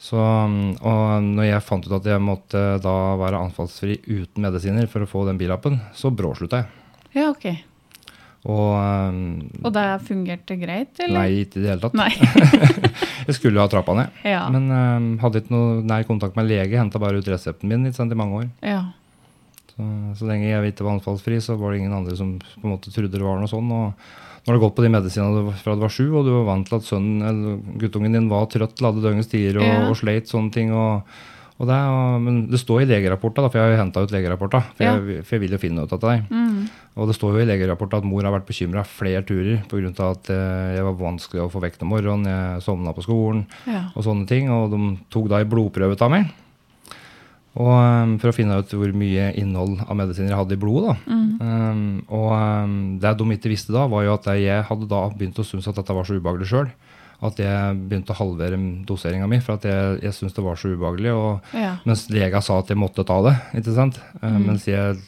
[0.00, 4.88] Så, um, og når jeg fant ut at jeg måtte da være anfallsfri uten medisiner
[4.88, 6.72] for å få den billappen, så bråslutta jeg.
[7.20, 7.73] ja, ok.
[8.44, 9.20] Og um,
[9.64, 11.14] Og det fungerte greit, eller?
[11.16, 11.94] nei, ikke i det hele tatt.
[13.28, 14.18] Jeg skulle jo ha trappa ned.
[14.28, 14.42] Ja.
[14.52, 17.96] Men um, hadde ikke noe nær kontakt med lege, henta bare ut resepten min ikke
[18.02, 18.50] sant, i mange år.
[18.68, 18.82] ja.
[19.74, 19.82] Så,
[20.20, 22.92] så lenge jeg ikke var anfallsfri, så var det ingen andre som på en måte
[22.94, 23.72] trodde det var noe sånn.
[23.74, 23.96] Og
[24.44, 26.68] når du har gått på de medisinene fra du var sju, og du var vant
[26.68, 29.80] til at sønnen eller guttungen din var trøtt til alle døgnets tider og, Ja.
[29.88, 31.02] og sleit sånne ting og
[31.62, 31.78] det,
[32.20, 34.60] Men det står i legerapporta, for jeg har jo henta ut legerapporta.
[34.74, 34.96] For, Ja.
[34.98, 36.16] jeg, for jeg vil jo finne ut av det.
[36.30, 36.68] Mm.
[36.96, 40.10] Og det står jo i legerapporta at mor har vært bekymra flere turer pga.
[40.10, 43.90] at eh, jeg var vanskelig å få vekt om morgenen, jeg sovna på skolen ja.
[43.94, 44.50] og sånne ting.
[44.50, 46.32] Og de tok da en blodprøve av meg.
[47.54, 50.96] Og um, For å finne ut hvor mye innhold av medisiner jeg hadde i blodet.
[51.06, 51.28] Mm.
[51.38, 55.38] Um, og um, Det de ikke visste da, var jo at jeg hadde da begynt
[55.38, 56.72] å synes at dette var så ubehagelig sjøl.
[57.24, 60.74] At jeg begynte å halvere doseringa mi, for at jeg, jeg syntes det var så
[60.74, 61.12] ubehagelig.
[61.16, 61.74] Og, ja.
[61.88, 63.34] mens lega sa at jeg måtte ta det.
[63.60, 64.00] ikke sant?
[64.20, 64.46] Uh, Mm.
[64.50, 64.98] Mens jeg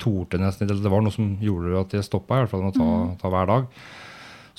[0.00, 0.80] torde nesten ikke.
[0.80, 3.16] Det var noe som gjorde at jeg stoppa, i hvert fall med å ta, Mm.
[3.20, 3.66] ta hver dag.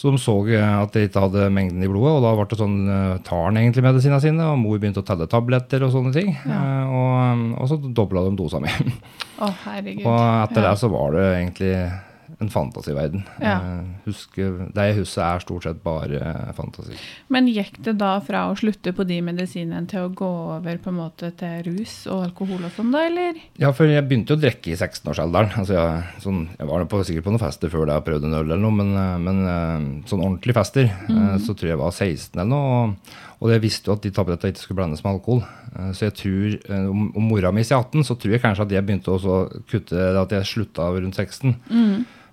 [0.02, 2.58] Så de så eh, at jeg ikke hadde mengden i blodet, og da ble det
[2.58, 6.14] sånn eh, tar han egentlig medisinene sine, og mor begynte å telle tabletter og sånne
[6.16, 6.32] ting.
[6.46, 6.62] Ja.
[6.62, 8.72] Eh, og, og så dobla de dosa mi.
[9.42, 10.06] Å, herregud.
[10.06, 10.72] og etter Ja.
[10.72, 11.74] det så var det egentlig
[12.42, 13.24] en fantasiverden.
[13.42, 13.56] Ja.
[13.62, 16.98] Eh, husker, det jeg husker, er stort sett bare eh, fantasi.
[17.34, 20.92] Men gikk det da fra å slutte på de medisinene til å gå over på
[20.92, 23.42] en måte til rus og alkohol og sånn, da, eller?
[23.62, 25.54] Ja, for jeg begynte jo å drikke i 16-årsalderen.
[25.62, 28.48] Altså jeg, sånn, jeg var på, sikkert på noen fester før jeg prøvde en øl
[28.48, 29.44] eller noe, men, eh, men
[30.10, 33.20] sånn ordentlige fester, eh, så tror jeg jeg var 16 eller noe.
[33.42, 35.44] Og, jeg visste jo at de tablettene ikke skulle blandes med alkohol.
[35.76, 38.68] Eh, Så jeg tror, eh, om, om mora mi sier 18, så tror jeg kanskje
[38.68, 41.56] at jeg begynte å kutte, at jeg slutta rundt 16.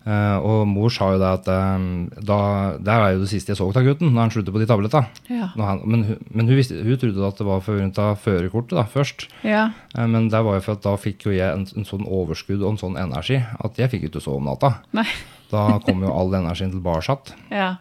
[0.09, 2.39] Eh, og mor sa jo det at um, da,
[2.81, 5.11] det er jo det siste jeg så av gutten, når han slutter på de tablettene.
[5.29, 5.51] Ja.
[5.85, 9.27] Men men hun, visste, hun trodde at det var av førerkortet da, først.
[9.45, 9.67] Ja.
[9.97, 12.63] Uh, Men det var jo for at da fikk jo jeg en, en sånn overskudd
[12.63, 14.79] og en sånn energi at jeg fikk ikke sove om natta.
[14.97, 15.09] Nei.
[15.51, 17.19] Da kom jo all energien tilbake.
[17.53, 17.75] Ja.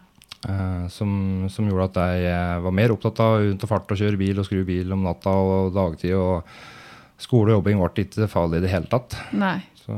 [0.46, 3.98] Eh, som, som gjorde at jeg eh, var mer opptatt av rundt og fart og
[3.98, 6.14] kjøre bil og skru bil om natta og dagtid.
[6.14, 9.18] Og skole og jobbing ble ikke farlig i det hele tatt.
[9.34, 9.58] Nei.
[9.80, 9.96] Så,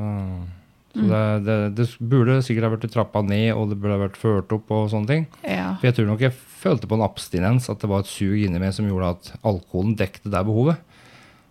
[0.94, 4.20] så det, det, det burde sikkert ha vært trappa ned, og det burde ha vært
[4.20, 5.26] ført opp og sånne ting.
[5.44, 5.74] Ja.
[5.76, 8.62] For jeg tror nok jeg følte på en abstinens, at det var et sug inni
[8.62, 10.80] meg som gjorde at alkoholen dekte det behovet.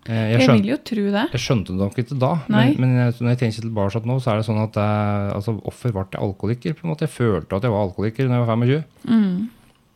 [0.08, 1.26] Eh, Jeg, Jeg skjønte, vil jo tro det.
[1.34, 4.32] jeg skjønte det nok ikke da, men, men jeg- når jeg tenker tilbake nå, så
[4.32, 6.74] er det sånn at jeg, altså, offer ble jeg alkoholiker?
[6.74, 7.06] på en måte?
[7.06, 9.50] Jeg følte at jeg var alkoholiker da jeg var 25.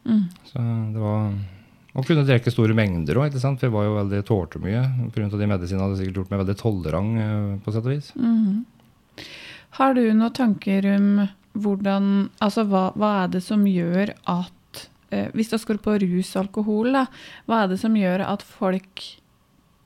[0.06, 0.24] Mm.
[0.52, 1.34] Så det var
[1.96, 4.82] Og kunne drikke store mengder òg, for jeg var jo veldig tålte mye.
[5.14, 5.30] Pga.
[5.38, 8.12] de medisinene hadde sikkert gjort meg veldig tolerant, eh, på sett og vis.
[8.18, 8.66] Mm.
[9.78, 15.30] Har du noen tanker om hvordan Altså, hva, hva er det som gjør at eh,
[15.36, 17.06] Hvis det skal på rus og alkohol, da,
[17.48, 19.04] hva er det som gjør at folk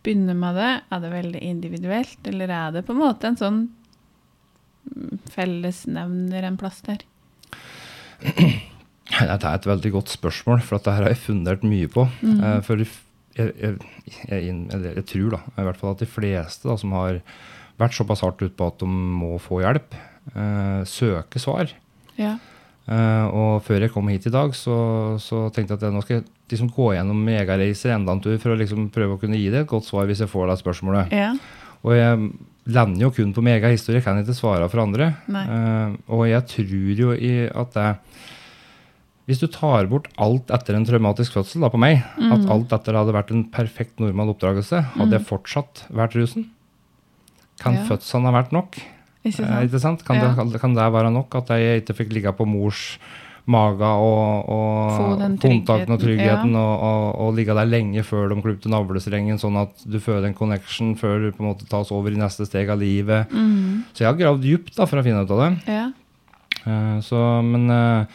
[0.08, 0.72] begynner med det?
[0.94, 3.60] Er det veldig individuelt, eller er det på en måte en sånn
[4.88, 7.04] mm, fellesnevner en plass der?
[9.08, 12.04] Dette er et veldig godt spørsmål, for dette har jeg fundert mye på.
[12.20, 12.40] Mm.
[12.44, 12.90] Eh, For jeg,
[13.38, 13.78] jeg,
[14.28, 17.22] jeg, jeg, tror da, i hvert fall at de fleste da, som har
[17.80, 19.96] vært såpass hardt ute på at de må få hjelp,
[20.34, 21.72] eh, søker svar.
[22.20, 22.36] Ja.
[22.88, 24.76] Eh, og før jeg kom hit i dag, så,
[25.20, 28.54] så tenkte jeg at jeg nå skal liksom gå gjennom megareiser enda en tur for
[28.54, 31.12] å liksom prøve å kunne gi det et godt svar hvis jeg får det spørsmålet.
[31.12, 31.34] Ja.
[31.84, 32.30] Og jeg
[32.72, 35.12] lander jo kun på megahistorie, kan ikke svare for andre.
[35.28, 37.90] Eh, og jeg tror jo i at det
[39.28, 41.98] Hvis du tar bort alt etter en traumatisk fødsel da på meg,
[42.32, 46.46] at alt etter hadde vært en perfekt normal oppdragelse, hadde jeg fortsatt vært rusen?
[47.60, 47.84] Kan Ja.
[47.90, 48.78] fødselen ha vært nok?
[49.26, 50.04] Ikke Eh, ikke sant?
[50.06, 50.34] Kan, Ja.
[50.44, 52.98] det, kan det være nok at jeg ikke fikk ligge på mors
[53.48, 56.60] mage og, og kontakten og tryggheten, ja.
[56.60, 60.36] og, og, og ligge der lenge før de klippet navlestrengen, sånn at du føler en
[60.36, 63.32] connection før du på en måte tas over i neste steg av livet.
[63.32, 63.86] Mm.
[63.94, 65.52] Så jeg har gravd dypt da, for å finne ut av det.
[65.72, 65.86] Ja.
[66.68, 68.06] Eh, så, men, eh,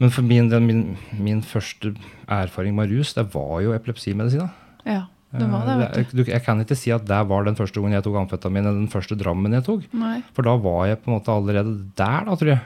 [0.00, 1.92] men for min del, min, min første
[2.26, 4.48] erfaring med rus, det var jo epilepsimedisin.
[4.88, 5.04] ja.
[5.38, 6.22] Det var det, Eh, vet du.
[6.22, 8.78] du, jeg kan ikke si at det var den første gangen jeg tok amfetamin, eller
[8.84, 9.88] den første drammen jeg tok.
[9.98, 10.22] Nei.
[10.36, 12.60] For da var jeg på en måte allerede der, da, tror jeg.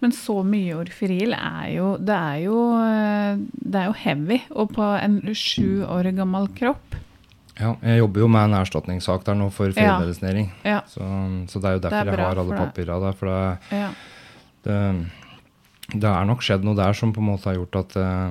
[0.00, 4.38] Men så mye Orferil er jo Det er jo, eh, det er jo heavy.
[4.54, 6.94] Og på en sju år gammel kropp
[7.58, 9.72] Ja, jeg jobber jo med en erstatningssak der nå for Ja.
[9.98, 10.50] feilmedisinering.
[10.62, 10.82] Ja.
[10.86, 11.00] Så,
[11.48, 13.12] så det er jo derfor er jeg har alle papirene der.
[13.16, 13.88] For det, ja.
[14.66, 15.06] det,
[15.96, 18.30] det er nok skjedd noe der som på en måte har gjort at eh, ja.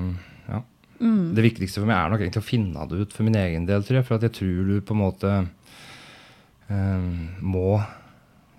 [1.00, 1.34] Mm.
[1.34, 3.82] Det viktigste for meg er nok egentlig å finne det ut for min egen del,
[3.84, 4.06] tror jeg.
[4.08, 5.32] For jeg tror du på en måte
[6.70, 7.82] um, må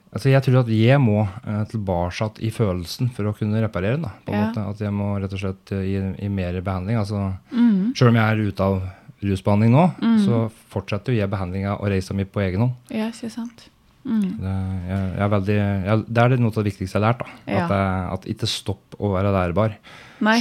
[0.08, 4.06] Altså jeg tror at jeg må uh, tilbake i følelsen for å kunne reparere den.
[4.08, 4.45] da, på en Ja.
[4.47, 4.63] måte.
[4.71, 6.95] At jeg må rett og slett gi, gi, mer behandling.
[6.97, 7.93] altså Mm.
[7.95, 8.82] Selv om jeg er ute av
[9.21, 10.17] rusbehandling nå, Mm.
[10.26, 12.73] så fortsetter jeg behandlinga og reisa mi på egen hånd.
[12.89, 13.69] ja, ikke sant.
[14.08, 14.26] Mm.
[14.39, 14.56] Det,
[14.88, 17.24] jeg, jeg er veldig, jeg, det er noe av det viktigste jeg har lært.
[17.46, 17.63] Ja.
[17.65, 17.74] At,
[18.17, 19.76] at ikke stopp å være lærbar.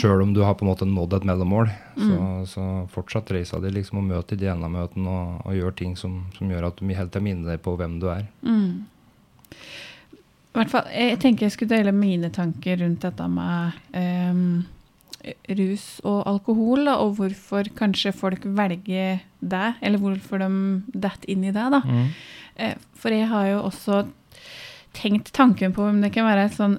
[0.00, 2.46] Sjøl om du har på en måte nådd et mellommål, så, Mm.
[2.48, 2.62] så
[2.94, 6.48] fortsatt reisa di liksom og møt i de møtene og, og gjør ting som, som
[6.48, 8.24] gjør at du helt til minner deg på hvem du er.
[8.46, 8.86] Mm.
[10.56, 14.64] I hvert fall, jeg tenker jeg skulle dele mine tanker rundt dette med um,
[15.58, 20.48] rus og alkohol, da, og hvorfor kanskje folk velger det, eller hvorfor de
[20.94, 21.66] detter inn i det.
[21.74, 21.82] da.
[21.84, 22.08] Eh,
[22.96, 24.04] For jeg har jo også
[24.96, 26.78] tenkt tanken på om det kan være et sånn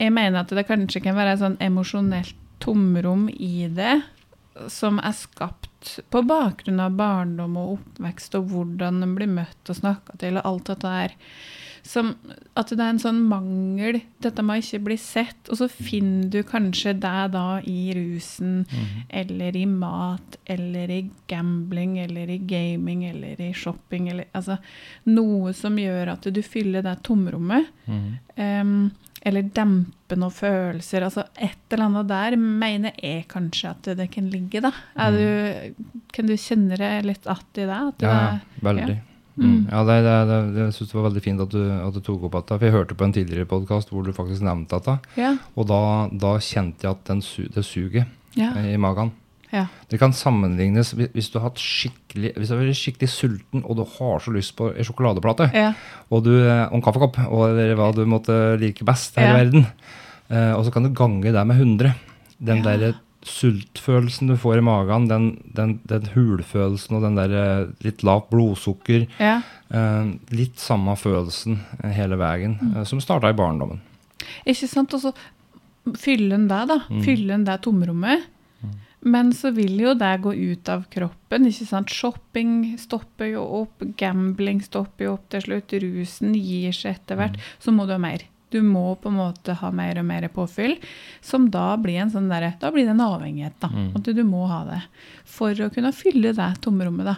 [0.00, 4.00] Jeg mener at det kanskje kan være et sånn emosjonelt tomrom i det,
[4.70, 9.78] som er skapt på bakgrunn av barndom og oppvekst og hvordan en blir møtt og
[9.78, 11.16] snakka til og alt dette her.
[11.86, 12.14] Som
[12.58, 15.48] at det er en sånn mangel, dette må ikke bli sett.
[15.48, 18.64] Og så finner du kanskje deg da i rusen,
[19.08, 24.58] eller i mat, eller i gambling, eller i gaming, eller i shopping, eller altså
[25.10, 27.70] noe som gjør at du fyller det tomrommet.
[28.38, 28.90] Em,
[29.26, 31.04] eller dempe noen følelser.
[31.04, 34.72] Altså et eller annet der mener jeg kanskje at det kan ligge, da.
[34.98, 37.80] Er du, kan du kjenne det litt att i det?
[38.04, 38.98] Ja, veldig.
[39.38, 39.68] Mm.
[39.70, 40.16] Ja, det, det,
[40.54, 42.58] det, jeg syns det var veldig fint at du, at du tok opp dette.
[42.58, 44.98] For jeg hørte på en tidligere podkast hvor du faktisk nevnte dette.
[45.20, 45.36] Ja.
[45.54, 47.22] Og da, da kjente jeg at den,
[47.54, 48.06] det suget
[48.38, 48.52] Ja.
[48.60, 49.12] i magen
[49.48, 49.62] ja.
[49.88, 54.52] Det kan sammenlignes hvis, du har vært skikkelig skikkelig sulten og du har så lyst
[54.58, 55.70] på en sjokoladeplate, Ja.
[56.10, 59.38] og, du, eh, og en kaffekopp, og eller hva du måtte like best her i
[59.38, 59.64] verden,
[60.28, 61.94] eh, og så kan du gange det med 100.
[62.38, 62.76] Den Ja.
[62.76, 62.94] der
[63.28, 68.30] sultfølelsen du får i magen, den, den, den hulfølelsen og den der eh, litt lavt
[68.32, 69.38] blodsukker, ja.
[69.70, 72.76] eh, litt samme følelsen eh, hele veien, Mm.
[72.80, 73.80] eh, som starta i barndommen.
[74.48, 74.94] Ikke sant?
[74.96, 75.12] Og så
[75.98, 76.80] fylle den det, da.
[76.90, 77.02] Mm.
[77.06, 78.26] Fylle den det tomrommet.
[79.06, 81.44] Men så vil jo det gå ut av kroppen.
[81.46, 81.88] ikke sant?
[81.94, 87.36] Shopping stopper jo opp, gambling stopper jo opp til slutt, rusen gir seg etter hvert.
[87.38, 87.44] Mm.
[87.62, 88.24] Så må du ha mer.
[88.50, 90.78] Du må på en måte ha mer og mer påfyll,
[91.20, 93.68] som da blir en sånn der, Da blir det en avhengighet, da.
[93.68, 93.90] Mm.
[93.96, 94.82] At du må ha det.
[95.28, 97.16] For å kunne fylle det tomrommet, da.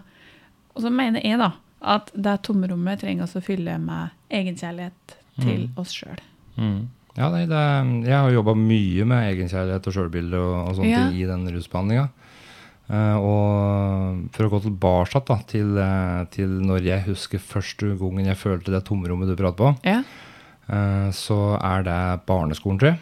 [0.74, 5.68] Og så mener jeg, da, at det tomrommet trenger oss å fylle med egenkjærlighet til
[5.68, 5.78] Mm.
[5.78, 6.18] oss sjøl.
[7.16, 7.60] Ja, nei, det,
[8.06, 11.08] jeg har jobba mye med egenkjærlighet og sjølbilde og, og sånne Ja.
[11.08, 12.08] ting i den rusbehandlinga.
[12.90, 18.26] Uh, og for å gå tilbake da, til, eh, til når jeg husker første gangen
[18.26, 20.02] jeg følte det tomrommet du prater på, Ja.
[20.70, 23.00] Eh, så er det barneskolen, tror jeg.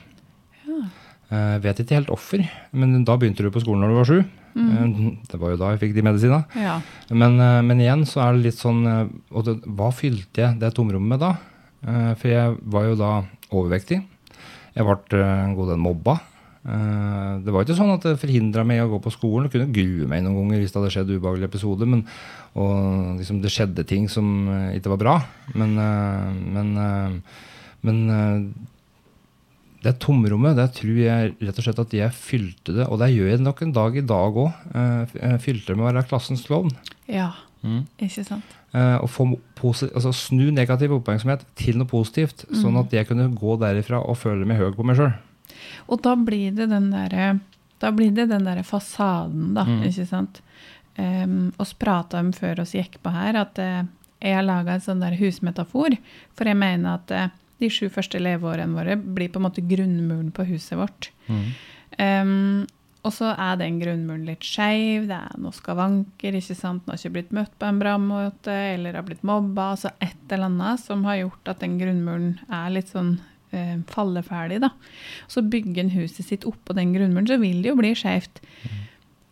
[0.68, 0.81] Ja.
[1.28, 4.20] Eh, vet ikke helt offer, men da begynte du på skolen når du var sju.
[4.59, 5.20] Mm.
[5.31, 6.44] det var jo da jeg fikk de medisinene.
[6.59, 6.78] ja.
[7.14, 10.59] Men, eh, men igjen så er det litt sånn eh, og det, Hva fylte jeg
[10.59, 11.28] det tomrommet med da?
[11.87, 13.11] Eh, For jeg var jo da
[13.52, 14.00] overvektig.
[14.74, 16.16] Jeg ble eh, en god del mobba.
[16.64, 19.46] Eh, Det var ikke sånn at det forhindra meg å gå på skolen.
[19.46, 21.87] Jeg kunne grue meg noen ganger hvis det hadde skjedd ubehagelige episoder.
[21.94, 22.02] Men,
[22.59, 25.14] og liksom det skjedde ting som eh, ikke var bra.
[25.54, 27.44] Men, eh, men, eh,
[27.86, 28.38] men eh,
[29.84, 32.86] det tomrommet, det tror jeg rett og slett at jeg fylte det.
[32.90, 34.64] Og det gjør jeg nok en dag i dag òg.
[35.44, 36.74] Fylte det med å være klassens klovn.
[37.06, 37.30] ja.
[37.98, 38.56] Ikke sant?
[38.70, 39.24] Eh, og få
[39.88, 44.46] altså snu negativ oppmerksomhet til noe positivt, sånn at jeg kunne gå derifra og føle
[44.46, 45.14] meg høy på meg sjøl.
[45.90, 47.32] Og da blir det den derre
[47.78, 49.64] da blir det den der fasaden, da.
[49.66, 49.84] Mm.
[49.86, 50.42] ikke sant?
[50.98, 53.84] Um, oss prata om før oss gikk på her, at uh,
[54.18, 55.94] jeg har laga en sånn der husmetafor.
[56.34, 57.28] For jeg mener at eh,
[57.59, 61.11] de sju første leveårene våre blir på en måte grunnmuren på huset vårt.
[61.99, 62.66] Um,
[63.07, 66.85] og så er den grunnmuren litt skeiv, det er noe skavanker, ikke sant?
[66.85, 69.71] Den har ikke blitt møtt på en bra måte, eller har blitt mobba.
[69.77, 73.14] Altså et eller annet som har gjort at den grunnmuren er litt sånn
[73.55, 74.73] eh, falleferdig, da.
[75.31, 78.42] Så bygger en huset sitt oppå den grunnmuren, så vil det jo bli skeivt.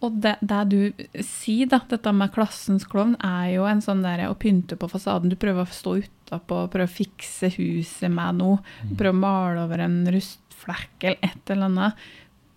[0.07, 4.27] Og det, det du sier, da, dette med klassens klovn, er jo en sånn der
[4.29, 5.33] å pynte på fasaden.
[5.33, 8.61] Du prøver å stå utapå, prøve å fikse huset med noe.
[8.99, 12.07] Prøve å male over en rustflekk eller et eller annet.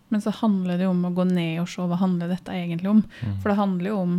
[0.10, 2.90] Men så handler det jo om å gå ned og se hva handler dette egentlig
[2.92, 3.04] om.
[3.42, 4.16] For det handler jo om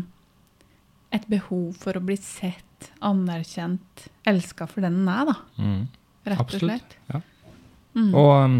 [1.11, 5.35] et behov for å bli sett, anerkjent, elska for den den er, da.
[6.31, 7.21] Rett og Absolutt, ja.
[7.91, 8.13] Mm.
[8.15, 8.59] Og, um,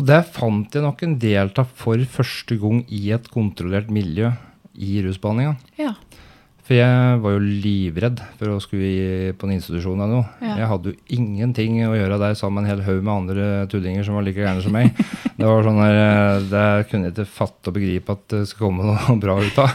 [0.00, 4.30] og der fant jeg nok en delta for første gang i et kontrollert miljø
[4.80, 5.58] i rusbehandlinga.
[5.76, 5.92] Ja.
[6.64, 10.28] For jeg var jo livredd for å skulle i, på en institusjon eller noe.
[10.38, 10.54] Ja.
[10.62, 14.06] Jeg hadde jo ingenting å gjøre der sammen med en hel haug med andre tullinger
[14.06, 14.94] som var like gærne som meg.
[15.40, 18.68] Det var sånn der, eh, det kunne jeg ikke fatte og begripe at det skulle
[18.68, 19.70] komme noe bra ut av.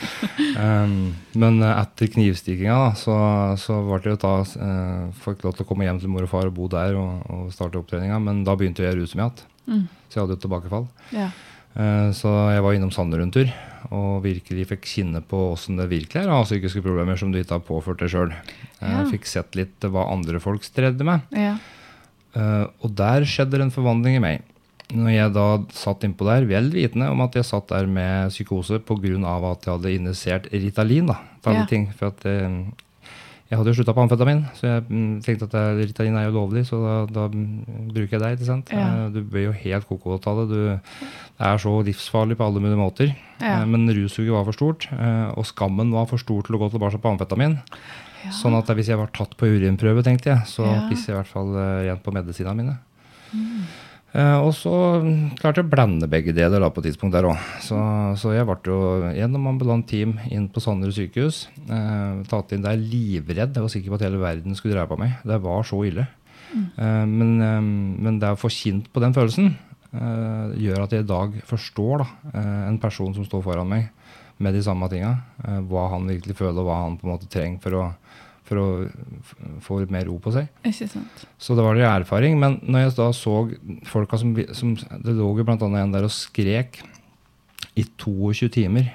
[0.64, 0.94] um,
[1.36, 3.16] men etter knivstikkinga da, så,
[3.60, 6.32] så ble det jo da uh, Fikk lov til å komme hjem til mor og
[6.32, 8.16] far og bo der og, og starte opptreninga.
[8.24, 9.53] Men da begynte jeg å ruse meg igjen.
[9.68, 9.86] Mm.
[10.08, 10.88] Så jeg hadde jo tilbakefall.
[11.12, 11.30] ja.
[11.76, 13.48] Eh, Så jeg var innom Sandner en tur
[13.90, 17.38] og virkelig fikk kjenne på åssen det virkelig er å ha psykiske problemer som du
[17.42, 18.32] ikke har påført deg sjøl.
[18.80, 19.04] Ja.
[19.10, 21.20] Fikk sett litt hva andre folk strevde med.
[21.32, 21.56] ja.
[22.34, 24.42] Eh, Og der skjedde en forvandling i meg.
[24.94, 28.78] Når jeg da satt innpå der, vel vitende om at jeg satt der med psykose
[28.84, 29.50] pga.
[29.52, 31.06] at jeg hadde injisert Ritalin.
[31.06, 31.66] da, til alle Ja.
[31.66, 32.64] ting, for at eh,
[33.54, 36.32] Jeg hadde jo slutta på amfetamin, så jeg mm, tenkte at det, Ritalin er jo
[36.34, 38.30] lovlig, så da, da mm, bruker jeg det.
[38.34, 38.72] ikke sant?
[38.74, 38.86] Ja.
[39.04, 40.46] Eh, Du blir jo helt koko av det.
[40.50, 41.04] Du,
[41.38, 43.12] det er så livsfarlig på alle mulige måter.
[43.38, 43.60] Ja.
[43.60, 46.72] Eh, Men russuget var for stort, eh, og skammen var for stor til å gå
[46.74, 47.60] tilbake på amfetamin.
[48.24, 48.32] Ja.
[48.34, 50.88] Sånn at hvis jeg var tatt på urinprøve, tenkte jeg, så Ja.
[50.90, 52.78] pisser jeg i hvert fall eh, igjen på medisinene mine.
[53.34, 53.64] Mm.
[54.14, 54.72] Eh, og så
[55.02, 57.40] mm, klarte jeg å blande begge deler da, på et tidspunkt der òg.
[57.64, 57.78] Så,
[58.20, 61.48] så jeg ble jo gjennom ambulant team inn på Sanderud sykehus.
[61.66, 63.56] Eh, tatt inn der livredd.
[63.56, 65.18] Jeg var sikker på at hele verden skulle drepe meg.
[65.26, 66.06] Det var så ille.
[66.54, 69.56] Eh, men, men det å få kjent på den følelsen
[69.94, 72.06] gjør at jeg i dag forstår da,
[72.66, 73.84] en person som står foran meg
[74.42, 75.12] med de samme tinga.
[75.70, 77.84] Hva han virkelig føler, og hva han på en måte trenger for å,
[78.44, 78.66] for å
[79.64, 80.50] få litt mer ro på seg.
[80.68, 81.22] Ikke sant.
[81.40, 82.36] Så det var litt erfaring.
[82.40, 83.36] Men når jeg da så
[83.88, 86.82] folka som, som Det lå jo annet en der og skrek
[87.74, 88.92] i 22 timer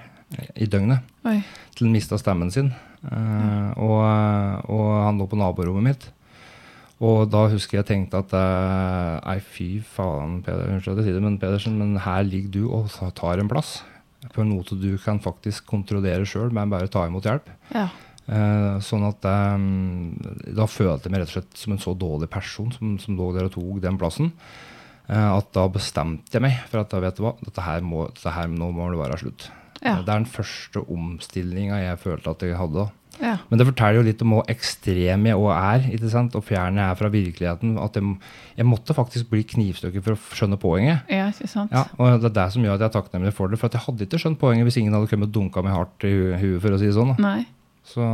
[0.56, 1.40] i døgnet Oi.
[1.76, 2.72] til han mista stemmen sin.
[3.02, 4.00] Eh, og,
[4.70, 6.10] og han lå på naborommet mitt.
[7.00, 11.20] Og da husker jeg tenkte at eh, Nei, fy faen, Peder, unnskyld at jeg sier
[11.20, 13.80] det, men Pedersen, men her ligger du og tar en plass.
[14.36, 17.48] På en måte du kan faktisk kontrollere sjøl, men bare ta imot hjelp.
[17.72, 17.88] Ja.
[18.30, 19.62] Eh, sånn at eh,
[20.54, 23.32] Da følte jeg meg rett og slett som en så dårlig person som, som lå
[23.34, 24.32] der og tok den plassen.
[25.10, 28.06] eh, at da bestemte jeg meg for at da vet du hva, dette her må,
[28.14, 29.50] dette her, nå må det være slutt.
[29.82, 29.96] Ja.
[30.04, 32.90] Det er den første omstillinga jeg følte at jeg hadde.
[33.20, 33.34] Ja.
[33.50, 36.36] Men det forteller jo litt om hvor ekstrem jeg òg er, ikke sant?
[36.38, 37.74] og fjern jeg er fra virkeligheten.
[37.82, 38.14] At jeg,
[38.60, 41.10] jeg måtte faktisk bli knivstukket for å skjønne poenget.
[41.12, 41.74] ja, ikke sant?
[41.76, 43.60] Ja, og det er det som gjør at jeg er takknemlig for det.
[43.60, 46.06] For at jeg hadde ikke skjønt poenget hvis ingen hadde kommet og dunka meg hardt
[46.08, 46.14] i
[46.44, 47.16] huet, for å si det sånn.
[47.24, 47.42] Nei.
[47.90, 48.06] Så,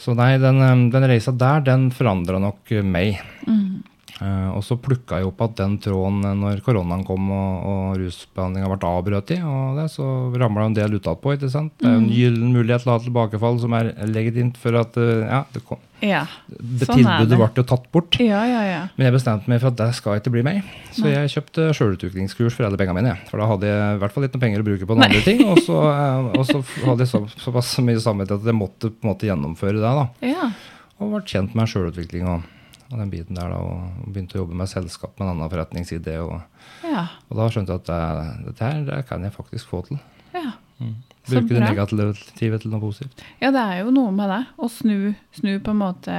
[0.00, 3.20] så nei, den, eh, den reisa der, den forandra nok meg.
[3.48, 3.80] Mm.
[4.20, 8.00] Eh, og så plukka jeg opp at den tråden eh, når koronaen kom og, og
[8.02, 9.38] rusbehandlinga ble avbrøt i.
[9.40, 10.06] Og det, så
[10.36, 11.32] ramla en del utapå.
[11.38, 11.72] ikke sant?
[11.80, 14.98] Det er jo en gyllen mulighet til å ha tilbakefall som er legitimt for at
[15.00, 16.26] eh, ja, det kom, Ja.
[16.52, 18.20] det Sånn tilbudet ble jo tatt bort.
[18.20, 18.82] Ja, ja, ja.
[18.98, 20.60] Men jeg bestemte meg for at det skal ikke bli meg.
[20.92, 21.14] Så Nei.
[21.16, 23.16] jeg kjøpte sjølutviklingskurs for alle pengene mine.
[23.32, 25.24] For da hadde jeg i hvert fall litt noen penger å bruke på noen andre
[25.24, 25.42] ting.
[25.48, 25.80] Og så,
[26.38, 29.80] og så hadde jeg så, såpass mye samvittighet at jeg måtte på en måte gjennomføre
[29.80, 29.96] det.
[30.04, 30.08] da.
[30.36, 30.52] Ja.
[31.00, 32.48] Og ble kjent med sjølutvikling og,
[32.90, 33.48] og den biten der.
[33.52, 36.16] da, Og begynte å jobbe med selskap med en annen forretningsidé.
[36.24, 36.40] Og,
[36.84, 37.06] Ja.
[37.30, 40.00] og da skjønte jeg at det, dette her det kan jeg faktisk få til.
[40.34, 40.52] ja.
[40.80, 40.94] Mm.
[41.28, 43.20] Bruke det negative til noe positivt.
[43.42, 44.46] Ja, det er jo noe med det.
[44.58, 46.14] Å snu, snu på en måte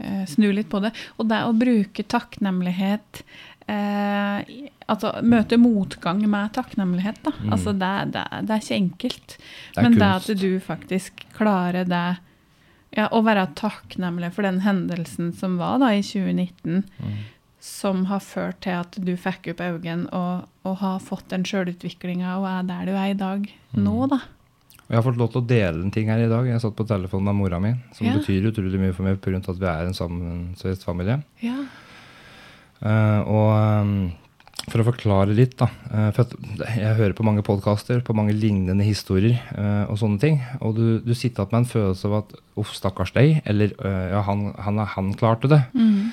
[0.00, 0.94] eh, Snu litt på det.
[1.18, 3.22] Og det å bruke takknemlighet
[3.68, 4.40] eh,
[4.88, 7.34] Altså møte motgang med takknemlighet, da.
[7.42, 7.52] Mm.
[7.52, 9.36] Altså det, det, det er ikke enkelt.
[9.36, 12.06] Det er Men det at du faktisk klarer det
[12.96, 17.18] ja, Å være takknemlig for den hendelsen som var da i 2019, Mm.
[17.60, 22.38] som har ført til at du fikk opp øynene og, og har fått den sjølutviklinga
[22.38, 23.84] og er der du er i dag Mm.
[23.84, 24.16] nå, da.
[24.88, 26.46] Og jeg har fått lov til å dele en ting her i dag.
[26.46, 28.14] Jeg satt på telefonen med mora mi, som Ja.
[28.16, 29.36] betyr utrolig mye for meg pga.
[29.36, 31.22] at vi er en sammensveist familie.
[31.42, 31.66] Ja.
[32.80, 34.12] Uh, og ehm,
[34.72, 35.68] for å forklare litt, da.
[35.92, 40.40] eh, for jeg hører på mange podkaster, på mange lignende historier eh, og sånne ting.
[40.60, 44.04] Og du, du sitter igjen med en følelse av at uff, stakkars deg, eller eh,
[44.14, 45.62] ja, han, han, han klarte det.
[45.74, 46.12] Mm.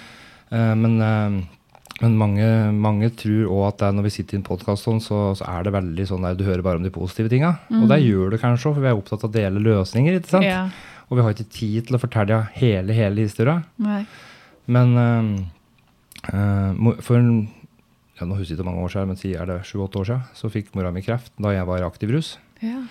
[0.56, 1.46] Men
[2.04, 5.20] men mange, mange tror òg at det når vi sitter i en podkast sånn, så,
[5.40, 7.54] så er det veldig sånn der du hører bare om de positive tinga.
[7.72, 10.18] Og det gjør du kanskje òg, for vi er opptatt av å dele løsninger.
[10.20, 10.48] ikke sant?
[10.48, 10.66] ja.
[11.08, 13.60] Og vi har ikke tid til å fortelle hele, hele historia.
[14.68, 14.96] Men
[17.06, 17.48] for en-
[18.20, 20.24] ja, nå husker jeg ikke mange år siden, men si er det sju-åtte år siden,
[20.38, 22.38] så fikk mora mi kreft da jeg var i aktiv rus.
[22.64, 22.86] Ja.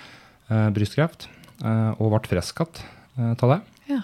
[0.50, 1.28] eh, brystkreft.
[1.64, 3.60] eh, og ble frisk igjen av det.
[3.88, 4.00] Ja.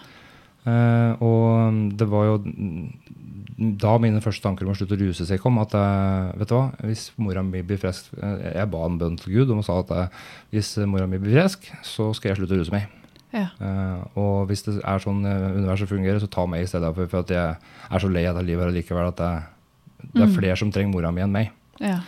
[0.71, 2.35] Eh, og det var jo
[3.81, 5.59] da mine første tanker om å slutte å ruse seg kom.
[5.61, 9.19] At eh, vet du hva, hvis mora mi blir frisk eh, Jeg ba en bønn
[9.21, 10.23] til Gud om og sa at eh,
[10.55, 12.89] hvis mora mi blir frisk, så skal jeg slutte å ruse meg.
[13.35, 13.49] Ja.
[13.63, 17.11] Eh, og hvis det er sånn eh, universet fungerer, så ta meg i stedet for,
[17.13, 17.59] for at jeg
[17.91, 19.33] er så lei av det livet her likevel at det,
[20.13, 20.35] det er Mm.
[20.39, 21.51] flere som trenger mora mi enn meg.
[21.81, 22.01] ja.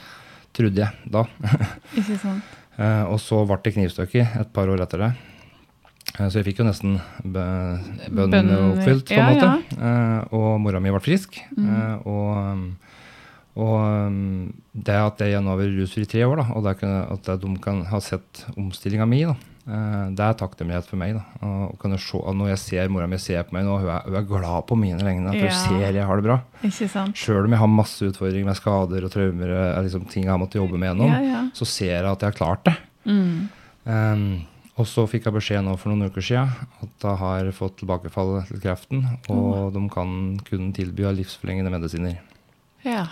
[0.52, 1.22] Trodde jeg da.
[1.96, 2.42] Ikke sant?
[2.76, 5.12] Uh, og så ble det knivstukket et par år etter det.
[6.18, 7.44] Uh, så jeg fikk jo nesten bø
[8.12, 9.78] bønnen oppfylt, på en ja, måte.
[9.80, 11.40] Eh, og mora mi ble frisk.
[11.56, 12.04] Mm.
[12.04, 12.66] Og um,
[13.56, 16.76] og um, det at jeg nå har vært rusfri i tre år, da, og det
[16.80, 21.14] kunne, at de kan ha sett omstillinga mi, da, det er takknemlighet for meg.
[21.38, 24.66] se, Når jeg ser mora mi ser på meg nå, hun er, hun er glad
[24.66, 25.30] på mine vegne.
[25.30, 25.52] For Ja.
[25.54, 26.40] hun ser jeg har det bra.
[27.14, 30.38] Sjøl om jeg har masse utfordringer med skader og traumer, eh, liksom, ting jeg har
[30.42, 31.42] måttet jobbe med gjennom, Ja, ja.
[31.54, 32.76] så ser jeg at jeg har klart det.
[33.06, 33.48] Mm.
[33.86, 34.46] Um,
[34.78, 36.48] og så fikk jeg beskjed nå for noen uker siden
[36.82, 42.18] at jeg har fått tilbakefall til kreften, og de kan kun tilby livsforlengende medisiner.
[42.82, 43.06] Ja.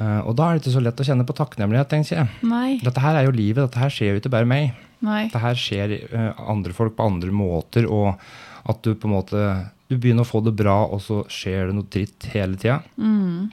[0.00, 2.28] Uh, og da er det ikke så lett å kjenne på takknemlighet, tenker jeg.
[2.42, 2.78] Nei.
[2.82, 4.72] Dette her er jo livet, dette her skjer jo ikke bare meg.
[5.06, 5.26] Nei.
[5.32, 8.20] Det her skjer uh, andre folk på andre måter, og
[8.68, 9.44] at du på en måte
[9.90, 12.78] du begynner å få det bra, og så skjer det noe dritt hele tida.
[12.94, 13.48] Mm.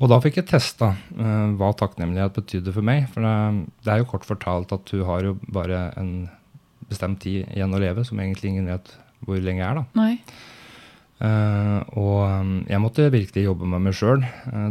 [0.00, 3.08] Og da fikk jeg testa uh, hva takknemlighet betydde for meg.
[3.10, 6.28] For det, det er jo kort fortalt at du har jo bare en
[6.90, 8.94] bestemt tid igjen å leve, som egentlig ingen vet
[9.26, 9.82] hvor lenge er.
[9.82, 10.06] da.
[11.20, 14.22] Uh, og um, jeg måtte virkelig jobbe med meg sjøl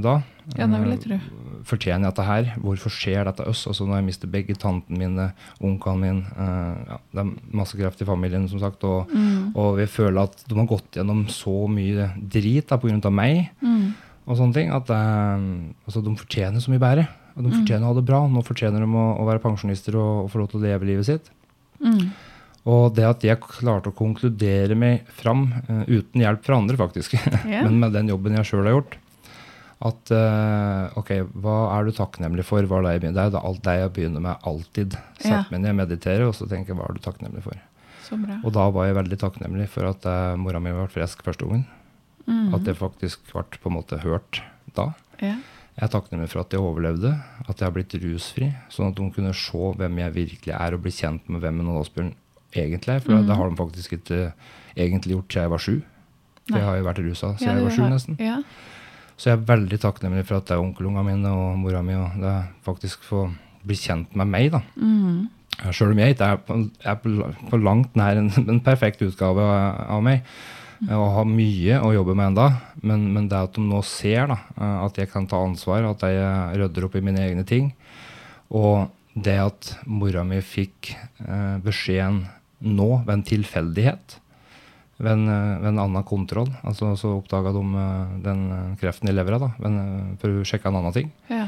[0.01, 0.15] da.
[0.57, 1.17] Ja, det vil jeg tro.
[1.19, 2.47] Uh, fortjener jeg dette her?
[2.63, 3.65] Hvorfor skjer dette oss?
[3.69, 5.25] Altså Når jeg mister begge tantene mine,
[5.61, 8.83] onkelen min uh, ja, Det er masse kreft i familien, som sagt.
[8.87, 9.51] Og, Mm.
[9.55, 13.09] og vi føler at de har gått gjennom så mye drit da, pga.
[13.11, 13.93] meg Mm.
[14.27, 15.45] og sånne ting, at eh,
[15.87, 17.07] altså, de fortjener så mye bedre.
[17.35, 18.19] Og de fortjener å ha det bra.
[18.27, 21.05] Nå fortjener de å, å være pensjonister og, og få lov til å leve livet
[21.07, 21.29] sitt.
[21.81, 22.11] Mm.
[22.69, 27.15] Og det at jeg klarte å konkludere meg fram, uh, uten hjelp fra andre, faktisk,
[27.47, 27.63] yeah.
[27.65, 28.97] men med den jobben jeg sjøl har gjort,
[29.79, 32.65] at eh, ok, hva er du takknemlig for?
[32.67, 33.15] Hva er det, jeg begynner?
[33.15, 34.97] det er jo alt det jeg begynner med alltid.
[35.21, 35.43] Sett Ja.
[35.53, 37.61] meg ned, meditere, og så tenker jeg hva er du takknemlig for?
[38.03, 38.41] Så bra.
[38.43, 41.67] Og da var jeg veldig takknemlig for at uh, mora mi ble frisk første gangen.
[42.27, 42.53] Mm.
[42.57, 44.41] At jeg faktisk ble på en måte hørt
[44.75, 44.91] da.
[45.21, 45.37] Ja.
[45.79, 47.13] Jeg er takknemlig for at jeg overlevde,
[47.47, 50.83] at jeg har blitt rusfri, sånn at hun kunne se hvem jeg virkelig er, og
[50.83, 52.11] bli kjent med hvem en Asbjørn
[52.51, 53.05] egentlig er.
[53.05, 53.29] For mm.
[53.29, 54.19] det har de faktisk ikke
[54.75, 55.77] egentlig gjort siden jeg var sju.
[56.49, 56.59] For Nei.
[56.59, 58.19] jeg har jo vært rusa siden Ja, jeg var sju, nesten.
[58.19, 58.41] Ja.
[59.19, 62.21] Så jeg er veldig takknemlig for at det er onkelungene mine og mora mi, og
[62.21, 63.27] det faktisk får
[63.67, 64.61] bli kjent med meg, da.
[64.79, 65.27] Mm.
[65.75, 66.55] Sjøl om jeg ikke er på,
[66.87, 67.01] er
[67.51, 70.23] på, langt nær en, en perfekt utgave av, meg,
[70.87, 72.47] og har mye å jobbe med enda,
[72.79, 74.39] men, men det at de nå ser da,
[74.85, 77.73] at jeg kan ta ansvar, at jeg rydder opp i mine egne ting,
[78.55, 78.87] og
[79.19, 82.23] det at mora mi fikk eh, beskjeden
[82.63, 84.15] nå ved en tilfeldighet,
[84.99, 89.09] ved en, eh, ved en annen kontroll, altså så oppdaga de eh, den eh, kreften
[89.09, 89.49] i levra da,
[90.19, 91.11] for å sjekke en annen ting.
[91.31, 91.47] ja.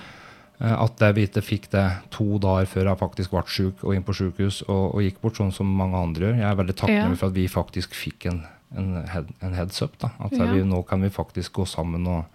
[0.62, 1.84] At det ikke fikk det
[2.14, 5.40] to dager før jeg faktisk ble syk og inn på sykehus og, og gikk bort,
[5.40, 6.36] sånn som mange andre gjør.
[6.38, 7.18] Jeg er veldig takknemlig Ja.
[7.18, 8.44] for at vi faktisk fikk en,
[8.78, 9.98] en, head, en heads up.
[9.98, 10.12] da.
[10.22, 10.46] At Ja.
[10.54, 12.26] vi, nå kan vi faktisk gå sammen og,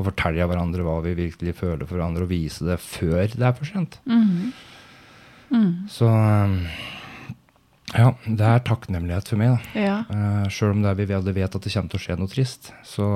[0.00, 3.54] og fortelle hverandre hva vi virkelig føler for hverandre, og vise det før det er
[3.54, 4.00] for sent.
[4.04, 4.50] Mhm.
[5.54, 5.86] Mm.
[5.86, 6.10] Så
[7.96, 9.56] ja, det er takknemlighet for meg.
[9.56, 9.80] da.
[9.80, 9.96] Ja.
[10.10, 12.70] Uh, Sjøl om det vi alle vet at det kommer til å skje noe trist,
[12.86, 13.08] så,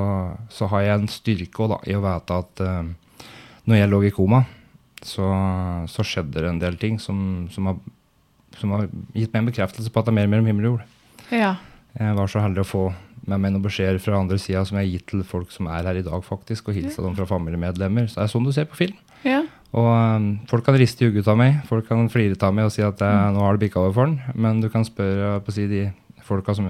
[0.52, 3.28] så har jeg en styrke også, da, i å vite at uh,
[3.68, 4.44] når jeg lå i koma,
[5.04, 5.28] så,
[5.88, 7.78] så skjedde det en del ting som, som, har,
[8.60, 10.96] som har gitt meg en bekreftelse på at det er mer mellom himmel og jord.
[11.32, 11.56] ja.
[11.98, 12.82] Jeg var så heldig å få
[13.26, 15.88] med meg noen beskjeder fra andre sida som jeg har gitt til folk som er
[15.88, 18.06] her i dag, faktisk, og hilsa dem fra familiemedlemmer.
[18.06, 18.98] Så det er sånn du ser på film.
[19.26, 19.40] Ja.
[19.70, 22.74] Og um, folk kan riste i hugget av meg, folk kan flire av meg og
[22.74, 25.52] si at eh, nå har det bikka over for den, men du kan spørre på
[25.52, 25.84] å si, de
[26.26, 26.66] folka som,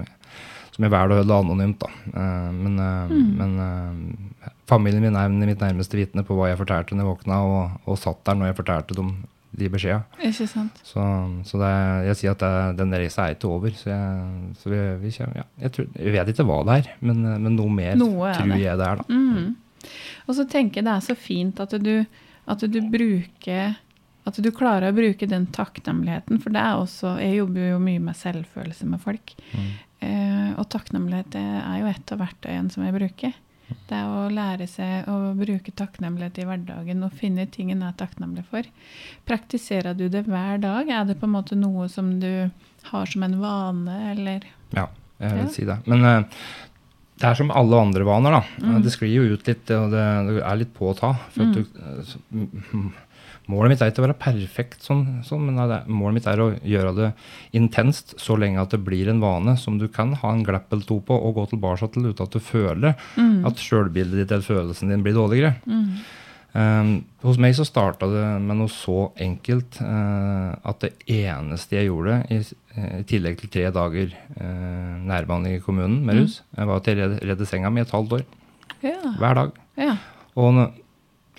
[0.69, 1.89] som jeg velger å holde anonymt, da.
[2.13, 6.93] Uh, men eh, men uh, familien min er mitt nærmeste vitne på hva jeg fortalte
[6.93, 9.13] når jeg våkna, og, og satt der når jeg fortalte dem
[9.51, 10.21] de beskjedene.
[10.87, 11.03] Så,
[11.43, 11.71] så det
[12.07, 13.73] jeg sier at det, den reisa er ikke over.
[13.75, 16.91] Så, jeg, så vi, vi kommer, ja, jeg, tror, jeg vet ikke hva det er,
[17.01, 18.61] men, men noe mer Noe er tror det.
[18.63, 19.01] jeg det er.
[19.01, 19.09] da.
[19.09, 19.89] Mm.
[20.29, 21.95] Og så tenker jeg det er så fint at du,
[22.51, 23.75] at du bruker
[24.27, 26.37] At du klarer å bruke den takknemligheten.
[26.43, 29.33] For det er også Jeg jobber jo mye med selvfølelse med folk.
[29.55, 29.71] Mm.
[30.01, 33.33] Eh, og takknemlighet er jo et av verktøyene som jeg bruker.
[33.87, 37.93] Det er å lære seg å bruke takknemlighet i hverdagen og finne ting en er
[37.97, 38.67] takknemlig for.
[39.25, 40.89] Praktiserer du det hver dag?
[40.89, 42.49] Er det på en måte noe som du
[42.91, 44.45] har som en vane, eller
[44.75, 44.87] Ja,
[45.21, 45.49] jeg vil Ja.
[45.55, 45.77] si det.
[45.87, 46.23] Men eh,
[47.21, 48.41] det er som alle andre vaner, da.
[48.65, 48.81] Mm.
[48.81, 51.13] Det sklir jo ut litt, og det, det er litt på å ta.
[51.37, 51.53] Mm.
[51.53, 52.91] du, eh,
[53.51, 56.49] målet mitt er ikke å være perfekt, sånn, sånn, men det, målet mitt er å
[56.63, 57.09] gjøre det
[57.57, 60.87] intenst så lenge at det blir en vane som du kan ha en glepp eller
[60.87, 63.45] to på og gå tilbake til uten at du føler Mm.
[63.49, 65.55] at sjølbildet ditt eller følelsen din blir dårligere.
[65.67, 65.99] Mm.
[66.51, 71.87] Um, hos meg så starta det med noe så enkelt eh, at det eneste jeg
[71.87, 72.41] gjorde, i,
[72.99, 76.21] i tillegg til tre dager uh, nærbehandling i kommunen med Mm.
[76.25, 78.25] rus, jeg var til å redde, redde senga mi et halvt år.
[78.83, 78.97] Ja.
[79.17, 79.51] Hver dag.
[79.79, 79.95] ja.
[80.35, 80.59] Og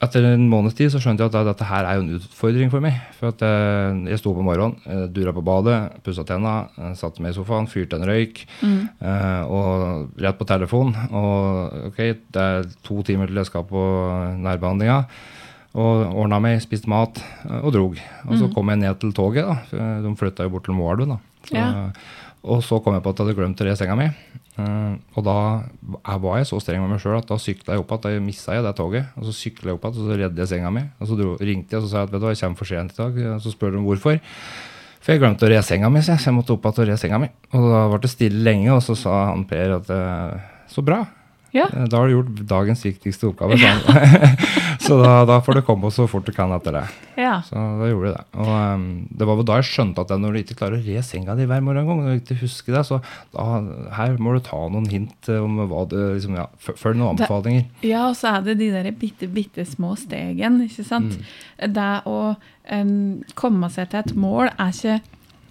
[0.03, 2.81] etter en måneds tid så skjønte jeg at dette her er jo en utfordring for
[2.85, 2.97] meg.
[3.21, 6.93] For at eh, jeg sto opp om morgenen, uh, dura på badet, pussa tenna, eh,
[6.99, 8.43] satte meg i sofaen, fyrte en røyk.
[8.63, 8.81] Mm.
[9.01, 10.91] Eh, og rett på telefon.
[11.13, 12.01] Og ok,
[12.35, 13.85] det er to timer til jeg skal på
[14.43, 14.99] nærbehandlinga.
[15.73, 18.01] Og ordna meg, spiste mat eh, og drog.
[18.27, 18.55] Og så Mhm.
[18.55, 19.47] kom jeg ned til toget.
[19.47, 21.09] da, De flytta jo bort til Moelven.
[21.15, 21.19] da.
[21.47, 21.91] Så, Ja.
[22.43, 24.09] Og så kom jeg på at jeg hadde glemt å re senga mi.
[24.59, 25.37] Eh, og da
[26.21, 28.19] var jeg så streng med meg sjøl at da sykla jeg opp igjen.
[28.19, 29.15] Da mista jeg det toget.
[29.17, 30.83] Og så sykla jeg opp igjen, og så redde jeg senga mi.
[30.99, 32.73] Og så dro, ringte jeg og så sa jeg at vet du jeg kommer for
[32.73, 33.23] sent i dag.
[33.37, 34.21] Og så spør de hvorfor.
[35.03, 37.23] For jeg glemte å re senga mi, så jeg, måtte opp igjen og re senga
[37.23, 37.31] mi.
[37.55, 41.01] Og da ble det stille lenge, og så sa han Per at eh, så bra.
[41.53, 41.67] Ja.
[41.69, 43.59] Eh, Da har du gjort dagens viktigste oppgave.
[43.61, 43.75] Ja.
[44.85, 46.85] så da, da får du komme så fort du kan etter det.
[47.21, 47.35] ja.
[47.45, 48.25] Så da gjorde du det.
[48.41, 51.37] Og um, det var da jeg skjønte at når du ikke klarer å re senga
[51.39, 53.01] di hver morgen, når du ikke husker det, så
[53.35, 53.47] da,
[53.99, 57.67] her må du ta noen hint eh, om hva du liksom, ja, Følg noen anbefalinger.
[57.85, 61.19] Ja, og så er det de der bitte, bitte små stegen, ikke sant?
[61.19, 61.73] Mm.
[61.77, 62.19] Det å
[62.73, 62.95] um,
[63.39, 65.01] komme seg til et mål er ikke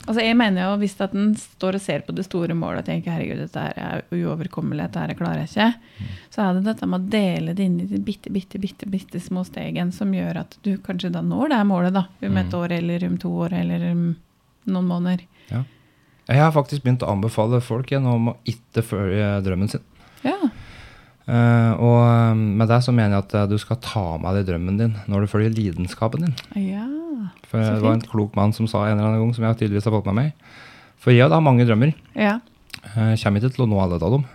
[0.08, 2.86] Altså jeg mener jo Hvis at en står og ser på det store målet og
[2.88, 5.68] tenker herregud, dette her er uoverkommelig, dette her klarer jeg ikke,
[6.02, 6.08] Mm.
[6.34, 9.20] så er det dette med å dele det inn i de bitte, bitte, bitte, bitte
[9.22, 12.58] små stegen som gjør at du kanskje da når det målet da, om et Mm.
[12.62, 14.16] år eller om to år eller om
[14.66, 15.22] noen måneder.
[15.52, 15.64] Ja.
[16.28, 19.82] Jeg har faktisk begynt å anbefale folk igjen om å ikke følge drømmen sin.
[20.24, 20.38] Ja.
[21.28, 24.48] Uh, og eh, med det så mener jeg at eh, du skal ta med deg
[24.50, 26.34] drømmen din når du følger lidenskapen din.
[26.58, 26.88] Ja.
[27.50, 29.86] For det var en klok mann som sa en eller annen gang, som jeg tydeligvis
[29.90, 30.34] har fått med meg.
[31.02, 31.94] For jeg har mange drømmer.
[32.16, 32.40] Ja.
[32.96, 34.26] Jeg kommer ikke til å nå alle av dem.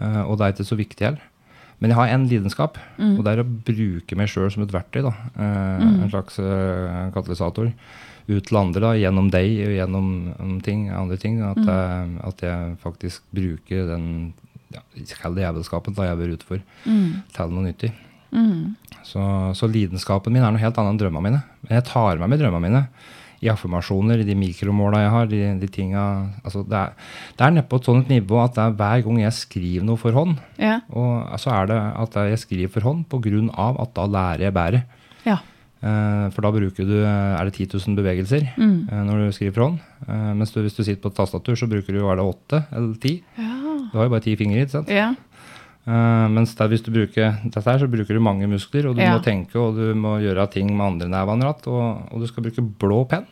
[0.00, 1.22] eh, Og det er ikke så viktig heller.
[1.80, 3.18] Men jeg har en lidenskap, Mm.
[3.18, 5.02] og det er å bruke meg sjøl som et verktøy.
[5.02, 5.12] da.
[5.36, 6.02] Eh, Mm.
[6.04, 7.72] En slags eh, katalysator.
[8.28, 11.40] Ut til andre, da, gjennom deg og gjennom um, ting, andre ting.
[11.42, 11.66] At, Mm.
[11.66, 14.34] jeg, at jeg faktisk bruker den
[14.72, 17.22] ja, jævelskapen da jeg har vært ute for, Mm.
[17.32, 17.92] til noe nyttig.
[18.36, 18.74] Mm.
[19.06, 19.22] Så,
[19.56, 21.42] så lidenskapen min er noe helt annet enn drømmene mine.
[21.66, 22.82] Men jeg tar meg med drømmene mine
[23.44, 25.26] i affirmasjoner, i de mikromåla jeg har.
[25.30, 26.02] de, de tinga,
[26.42, 29.32] altså det, er, det er nede på et sånt nivå at er hver gang jeg
[29.36, 30.78] skriver noe for hånd, Ja.
[30.88, 33.04] og så er det at jeg skriver for hånd
[33.56, 34.82] av at da lærer jeg bedre.
[35.28, 35.36] Ja.
[35.84, 38.88] Eh, for da bruker du er det 10 000 bevegelser Mm.
[38.90, 39.78] eh, når du skriver for hånd.
[40.08, 42.64] Eh, mens du, hvis du sitter på et tastatur, så bruker du er det åtte
[42.72, 43.22] eller ti.
[43.36, 43.52] Ja.
[43.92, 44.64] Du har jo bare ti fingre.
[44.64, 44.88] ikke sant?
[44.88, 45.12] ja.
[45.86, 49.02] Eh, mens der, hvis du bruker dette her, så bruker du mange muskler, og du
[49.02, 49.12] Ja.
[49.14, 51.66] må tenke, og du må gjøre ting med andre nevene og,
[52.12, 53.26] og du skal bruke blå penn.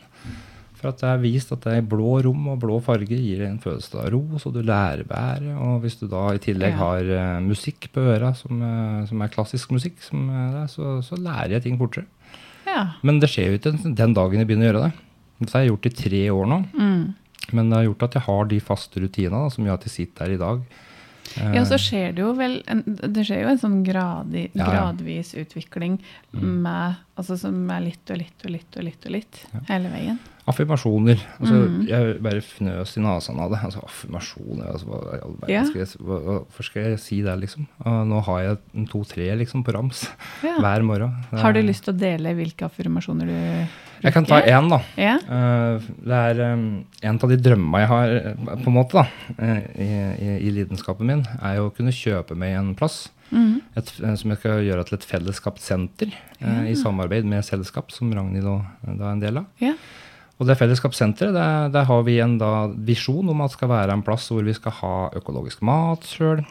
[0.79, 3.59] For at det er vist at det er blå rom og blå farge gir en
[3.59, 5.55] følelse av ro, så du lærer bedre.
[5.59, 6.77] Og hvis du da i tillegg Ja.
[6.77, 10.29] har uh, musikk på øra, som, uh, som er klassisk musikk, som,
[10.69, 12.05] så, så lærer jeg ting fortere.
[12.69, 12.93] ja.
[13.03, 14.93] Men det skjer jo ikke den dagen jeg begynner å gjøre det.
[15.41, 16.59] Dette har jeg gjort i tre år nå.
[16.79, 17.15] Mm.
[17.53, 20.27] Men det har gjort at jeg har de faste rutinene som gjør at jeg sitter
[20.29, 20.61] her i dag.
[21.41, 24.65] Eh, Ja, så skjer det jo vel en, Det skjer jo en sånn gradi, Ja,
[24.65, 24.71] ja.
[24.93, 25.99] gradvis utvikling
[26.33, 29.37] med Altså som er litt og litt og litt og litt og litt
[29.69, 30.19] hele veien.
[30.51, 31.21] Affirmasjoner.
[31.41, 31.87] Altså, Mm.
[31.89, 33.61] Jeg bare fnøs i nesen av det.
[33.65, 35.63] Altså, affirmasjoner altså, hva, Ja.
[35.65, 37.67] skal jeg, hva, Hvorfor skal jeg si det, liksom?
[37.87, 40.09] Og nå har jeg to-tre liksom, på rams
[40.43, 40.59] Ja.
[40.59, 41.25] hver morgen.
[41.33, 43.69] Er, Har du er- lyst til å dele hvilke affirmasjoner du
[44.05, 44.79] Jeg kan ta én, da.
[45.01, 45.15] Ja.
[45.17, 46.65] Eh, det er um,
[47.03, 49.05] En av de drømmene jeg har eh, på en måte da,
[49.39, 49.91] eh, i,
[50.21, 53.07] i, i lidenskapen min, er jo å kunne kjøpe meg en plass.
[53.31, 53.55] mm.
[53.81, 58.13] Et, eh, som jeg skal gjøre til et fellesskapssenter eh, i samarbeid med selskap, som
[58.13, 59.47] Ragnhild eh, da er en del av.
[59.65, 59.75] ja.
[60.35, 63.95] Og det fellesskapssenteret, der, der har vi en da, visjon om at det skal være
[63.95, 66.43] en plass hvor vi skal ha økologisk mat sjøl.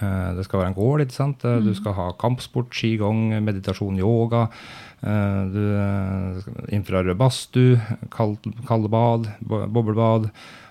[0.00, 1.44] det skal være en gård, ikke sant.
[1.44, 1.66] Mm.
[1.66, 4.46] Du skal ha kampsport, qigong, meditasjon, yoga.
[5.02, 7.80] Eh, du, eh, infrarød badstue,
[8.10, 8.38] kald,
[8.68, 10.30] kaldebad, bo- boblebad.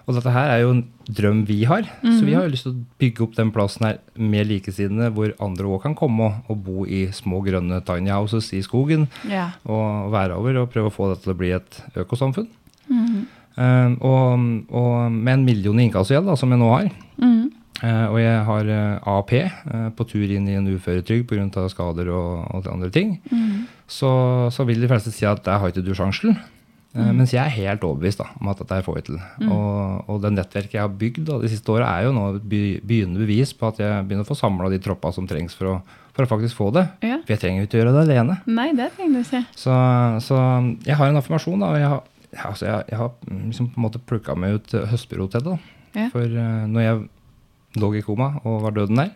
[0.10, 1.84] Og dette her er jo en drøm vi har.
[2.02, 5.36] Så vi har jo lyst til å bygge opp den plassen her med likesinnede, hvor
[5.40, 9.52] andre òg kan komme og, bo i små grønne tiny houses i skogen ja.
[9.70, 12.48] og være over og prøve å få det til å bli et økosamfunn.
[12.90, 13.24] Mm -hmm.
[13.58, 17.50] uh, og, og med en million i innkassogjeld, da, som jeg nå har, Mm -hmm.
[17.84, 21.70] Uh, og jeg har eh, AAP uh, på tur inn i en uføretrygd pga.
[21.70, 23.68] skader og, og andre ting, Mhm.
[23.90, 24.12] Så,
[24.54, 26.38] så vil de fleste si at der har ikke du sjansen.
[26.90, 27.20] Mm.
[27.20, 29.18] Mens jeg er helt overbevist da, om at dette får vi til.
[29.46, 32.48] Og, og det nettverket jeg har bygd da, de siste åra, er jo nå et
[32.50, 35.76] begynnende bevis på at jeg begynner å få samla de troppa som trengs for å,
[36.18, 36.88] for å faktisk få det.
[37.06, 37.20] ja.
[37.22, 38.40] For jeg trenger jo ikke gjøre det alene.
[38.50, 39.44] Nei, det trenger du ikke.
[39.54, 39.76] Så,
[40.26, 40.40] så
[40.88, 42.02] jeg har en affirmasjon, da, og jeg har,
[42.50, 45.56] altså jeg, jeg har liksom på en måte plukka meg ut eh, til da.
[45.94, 46.10] Ja.
[46.14, 47.08] For uh, når jeg
[47.82, 49.14] lå i koma og var døden der,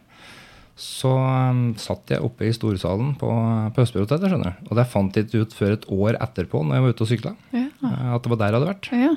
[0.76, 3.28] så um, satt jeg oppe i storsalen på,
[3.76, 4.32] på Høstbyhotellet.
[4.32, 4.70] skjønner du.
[4.72, 7.12] Og det fant jeg ikke ut før et år etterpå, når jeg var ute og
[7.12, 7.66] sykla, Ja.
[7.90, 8.90] eh, at det var der jeg hadde vært.
[8.98, 9.14] ja.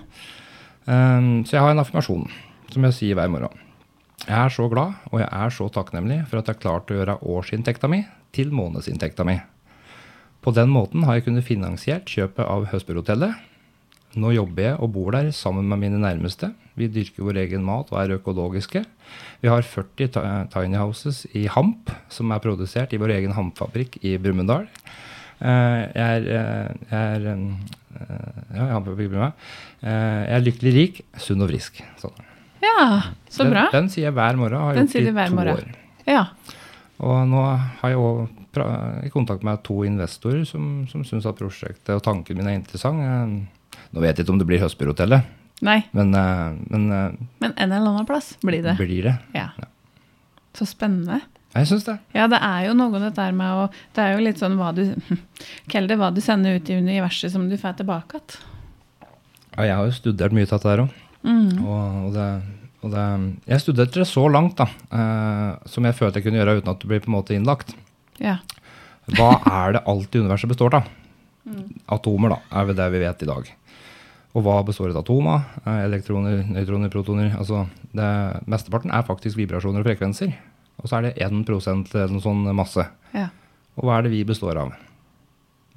[0.87, 2.29] Um, så jeg har en affirmasjon
[2.71, 3.57] som jeg sier hver morgen.
[4.27, 6.99] Jeg er så glad og jeg er så takknemlig for at jeg har klart å
[6.99, 8.05] gjøre årsinntekta mi
[8.37, 9.35] til månedsinntekta mi.
[10.45, 13.35] På den måten har jeg kunnet finansiert kjøpet av Høstbyhotellet.
[14.15, 16.53] Nå jobber jeg og bor der sammen med mine nærmeste.
[16.77, 18.83] Vi dyrker vår egen mat og er økologiske.
[19.41, 20.11] Vi har 40
[20.53, 24.67] tiny houses i Hamp, som er produsert i vår egen hampfabrikk i Brumunddal.
[25.41, 27.41] Eh, Jeg er, eh, jeg er eh,
[28.57, 29.33] ja,
[29.83, 31.83] Jeg er lykkelig rik, sunn og frisk.
[32.01, 32.17] Sånn.
[32.63, 33.69] ja, så bra.
[33.73, 34.61] Den sier jeg hver morgen.
[34.61, 35.57] Har Den gjort i hver to morgen.
[35.57, 35.77] år.
[36.07, 36.27] Ja.
[36.99, 37.43] Og nå
[37.81, 38.29] har jeg òg
[39.05, 43.49] i kontakt med to investorer som, som syns at prosjektet og tanken min er interessant.
[43.93, 45.27] Nå vet jeg ikke om det blir Høstbyhotellet,
[45.65, 48.77] Nei, men, uh, men uh, men en eller annen plass blir det.
[48.77, 49.15] blir det.
[49.33, 49.49] Ja.
[50.57, 51.23] Så spennende.
[51.57, 51.95] Jeg syns det.
[52.13, 53.63] Ja, det er jo noe dette med å
[53.97, 54.83] Det er jo litt sånn hva du
[55.73, 58.37] Kall det hva du sender ut i universet som du får tilbake igjen.
[59.57, 60.97] Ja, jeg har jo studert mye av dette her òg.
[61.25, 61.65] Mm.
[61.65, 62.27] Og, og, det,
[62.85, 63.05] og det
[63.49, 66.83] Jeg studerte det så langt da, eh, som jeg følte jeg kunne gjøre uten at
[66.83, 67.73] du blir på en måte innlagt.
[68.21, 68.37] Ja.
[69.17, 70.93] Hva er det alt i universet består av?
[71.47, 71.77] Mm.
[71.95, 73.51] Atomer, da, er vel det vi vet i dag.
[74.37, 75.47] Og hva består et atom av?
[75.65, 77.33] Eh, Elektroner, nøytroner, protoner.
[77.39, 77.65] Altså,
[77.97, 78.09] det,
[78.53, 80.35] mesteparten er faktisk vibrasjoner og frekvenser.
[80.83, 82.85] Og så er det 1 eller noe sånn masse.
[83.17, 83.31] Ja.
[83.81, 84.75] Og hva er det vi består av?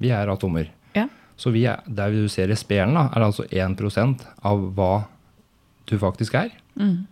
[0.00, 0.68] Vi er atomer.
[0.96, 1.06] Ja.
[1.40, 4.92] Så vi er, der du ser i spelen, da, er det altså 1% av hva
[5.88, 6.52] du faktisk er.
[6.76, 7.06] Mm.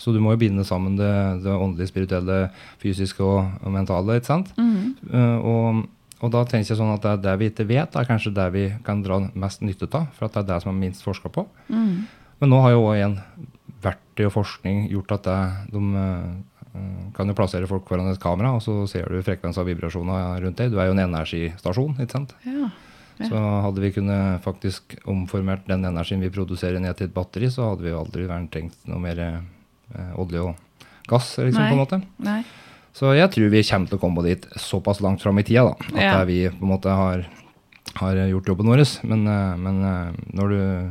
[0.00, 1.12] Så du må jo binde sammen det,
[1.44, 2.42] det åndelige, spirituelle,
[2.80, 4.18] fysiske og, og mentale.
[4.20, 4.52] ikke sant?
[4.60, 4.92] Mm.
[5.08, 5.80] Uh, og,
[6.20, 8.66] og da tenker jeg sånn at det, det vi ikke vet, er kanskje det vi
[8.84, 10.10] kan dra mest nytte av.
[10.16, 11.46] For at det er det som er minst forska på.
[11.72, 11.94] Mm.
[12.42, 13.16] Men nå har jo òg igjen
[13.80, 15.40] verktøy og forskning gjort at det,
[15.72, 19.66] de, eh, kan jo plassere folk foran et kamera, og så ser du frekvens av
[19.68, 20.70] vibrasjoner rundt deg.
[20.72, 22.36] Du er jo en energistasjon, ikke sant?
[22.44, 22.68] Ja.
[23.20, 23.28] Ja.
[23.28, 27.72] Så hadde vi kunnet faktisk omformert den energien vi produserer ned til et batteri, så
[27.72, 31.68] hadde vi jo aldri vært trengt noe mer eh, olje og gass, liksom, Nei.
[31.68, 32.00] på en måte.
[32.24, 32.40] Nei.
[32.92, 35.74] Så jeg tror vi kommer til å komme dit såpass langt fram i tida, da.
[35.94, 36.24] At Ja.
[36.24, 37.26] vi på en måte har,
[37.96, 38.82] har gjort jobben vår.
[39.04, 40.90] Men, eh, men eh, når du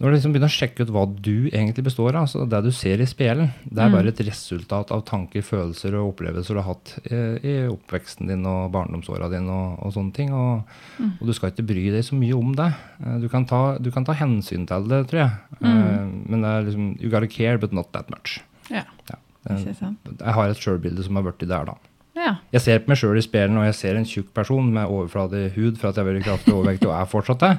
[0.00, 2.70] når du liksom begynner å sjekke ut hva du egentlig består av, så det du
[2.72, 3.92] ser i speilet, det er Mm.
[3.94, 7.14] bare et resultat av tanker, følelser og opplevelser du har hatt i,
[7.46, 10.32] i oppveksten din og barndomsåra dine og, og sånne ting.
[10.34, 10.64] Og,
[10.98, 11.12] Mm.
[11.20, 12.74] og du skal ikke bry deg så mye om det.
[13.06, 15.30] Eh, Du kan ta, du kan ta hensyn til det, tror jeg.
[15.62, 16.28] Mm.
[16.28, 18.40] Men det er liksom You gotta care, but not that much.
[18.70, 19.16] Ja, Ja.
[19.50, 20.12] Eh, ikke sant?
[20.20, 21.74] Jeg har et sjølbilde som har blitt der, da.
[22.14, 22.36] Ja.
[22.54, 25.48] Jeg ser på meg sjøl i speilet, og jeg ser en tjukk person med overfladig
[25.56, 27.50] hud for at jeg har vært kraftig overvektig og er fortsatt det.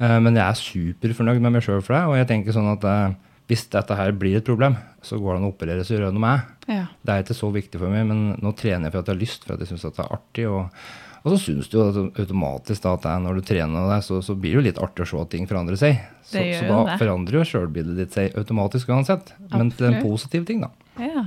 [0.00, 2.84] Eh, Men jeg er superfornøyd med meg sjøl for det, og jeg tenker sånn at
[2.88, 3.14] eh,
[3.52, 6.40] hvis dette her blir et problem, så går det an å operere seg gjennom meg.
[6.70, 6.86] ja.
[7.04, 9.20] Det er ikke så viktig for meg, men nå trener jeg for at jeg har
[9.22, 10.46] lyst, for at jeg syns det er artig.
[10.48, 10.84] Og,
[11.22, 14.34] og så syns du jo automatisk da, at er når du trener deg, så, så
[14.38, 15.98] blir det jo litt artig å se at ting forandrer seg.
[16.24, 16.96] Så, så da det.
[17.02, 19.34] forandrer jo sjølbildet ditt seg automatisk uansett.
[19.52, 20.70] Men til en positiv ting, da.
[20.98, 21.26] Ja.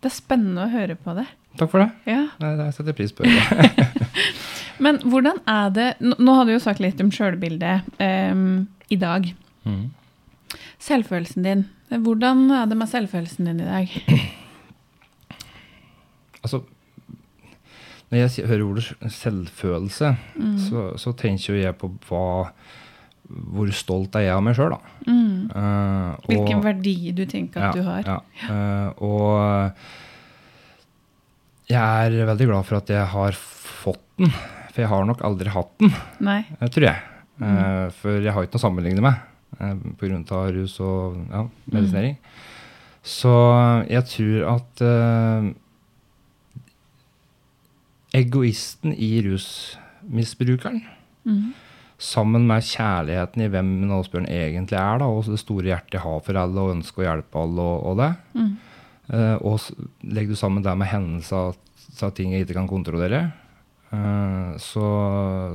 [0.00, 1.26] Det er spennende å høre på det.
[1.60, 1.90] Takk for det.
[2.08, 2.22] Ja.
[2.40, 3.26] Det, det setter pris på.
[4.84, 9.26] Men hvordan er det Nå har du jo sagt litt om sjølbildet um, i dag.
[9.68, 9.90] Mm.
[10.80, 11.66] Selvfølelsen din.
[11.90, 13.96] Hvordan er det med selvfølelsen din i dag?
[16.40, 16.62] Altså,
[18.10, 20.54] når jeg hører ordet selvfølelse, Mm.
[20.58, 22.50] så, så tenker jeg på hva,
[23.30, 24.80] hvor stolt er jeg av meg sjøl, da.
[25.06, 25.50] Mm.
[25.54, 28.02] Uh, og- Hvilken verdi du tenker at ja, du har.
[28.06, 28.18] Ja.
[28.50, 29.72] Uh, og
[31.70, 31.78] jeg
[32.10, 34.30] er veldig glad for at jeg har fått den,
[34.72, 35.92] for jeg har nok aldri hatt den,
[36.26, 36.40] Nei.
[36.60, 36.96] eh, tror jeg.
[37.00, 37.06] Uh,
[37.40, 37.90] Mm.
[37.96, 39.14] For jeg har ikke noe å sammenligne med
[39.60, 39.74] eh,
[40.36, 42.16] av rus og ja, medisinering.
[43.02, 43.32] Så
[43.88, 45.46] jeg tror at eh,
[48.20, 50.82] egoisten i rusmisbrukeren,
[51.24, 51.52] Mm.
[52.00, 56.22] Sammen med kjærligheten i hvem Åsbjørn egentlig er, da, og det store hjertet jeg har
[56.24, 58.50] for alle og ønsker å hjelpe alle og, og det, Mm.
[59.10, 59.58] Uh, og
[60.06, 61.56] legger du sammen det med hendelser
[62.06, 63.18] av ting jeg ikke kan kontrollere,
[63.90, 64.84] uh, så,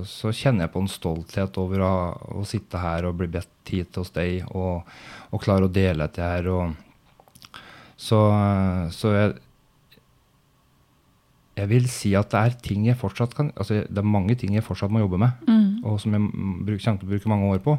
[0.03, 1.93] så kjenner jeg på en stolthet over å,
[2.35, 4.83] å sitte her og bli bedt hit hos deg og,
[5.31, 6.51] og klare å dele dette her.
[6.51, 7.55] Og,
[7.95, 8.19] så,
[8.91, 9.37] så jeg,
[11.55, 14.53] jeg vil si at det er ting jeg fortsatt kan altså Det er mange ting
[14.57, 15.83] jeg fortsatt må jobbe med, Mm.
[15.85, 16.21] og som jeg
[16.65, 17.77] bruk, kommer til å bruke mange år på.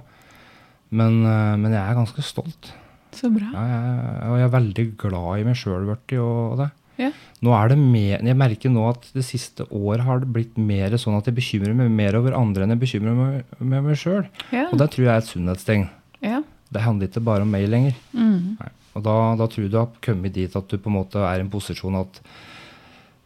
[0.90, 2.72] Men, eh, men jeg er ganske stolt.
[3.16, 3.48] Så bra.
[3.52, 6.70] Ja, jeg, og jeg er veldig glad i meg sjøl og, og det.
[6.98, 7.10] Ja.
[7.44, 10.94] Nå er det mer, Jeg merker nå at det siste året har det blitt mer
[10.96, 14.24] sånn at jeg bekymrer meg mer over andre enn jeg bekymrer meg med meg sjøl.
[14.52, 14.68] Ja.
[14.72, 15.88] Og det tror jeg er et sunnhetstegn.
[16.22, 16.42] ja.
[16.72, 17.94] Det handler ikke bare om meg lenger.
[18.12, 18.56] Mm.
[18.96, 21.38] Og da, da tror du du har kommet dit at du på en måte er
[21.38, 22.18] i en posisjon at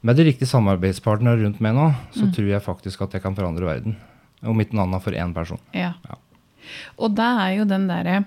[0.03, 2.33] med de riktige samarbeidspartnere rundt meg nå, så Mm.
[2.35, 3.97] tror jeg faktisk at jeg kan forandre verden.
[4.43, 5.59] Om ikke noe annet for én person.
[5.75, 5.95] Ja.
[6.09, 6.15] Ja.
[6.99, 8.25] Og det er jo den derre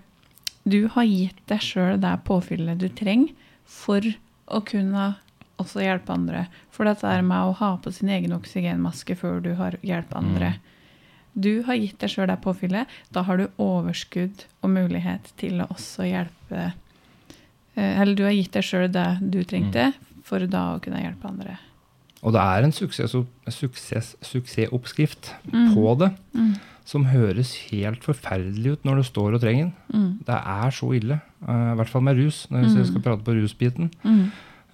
[0.65, 3.33] Du har gitt deg sjøl det påfyllet du trenger
[3.65, 3.99] for
[4.47, 5.15] å kunne
[5.59, 6.47] også hjelpe andre.
[6.71, 10.53] For dette er med å ha på sin egen oksygenmaske før du har hjulpet andre.
[11.35, 12.87] Du har gitt deg sjøl det påfyllet.
[13.11, 16.73] Da har du overskudd og mulighet til å også hjelpe
[17.75, 19.93] eh, Eller du har gitt deg sjøl det du trengte
[20.33, 21.59] for da å kunne hjelpe andre.
[22.23, 23.13] Og det er en suksess,
[23.51, 25.73] suksess, suksessoppskrift Mm.
[25.75, 26.55] på det Mm.
[26.85, 29.73] som høres helt forferdelig ut når du står og trenger den.
[29.93, 30.17] Mm.
[30.25, 32.85] Det er så ille, Uh, i hvert fall med rus, når jeg Mm.
[32.87, 33.89] skal prate på rusbiten.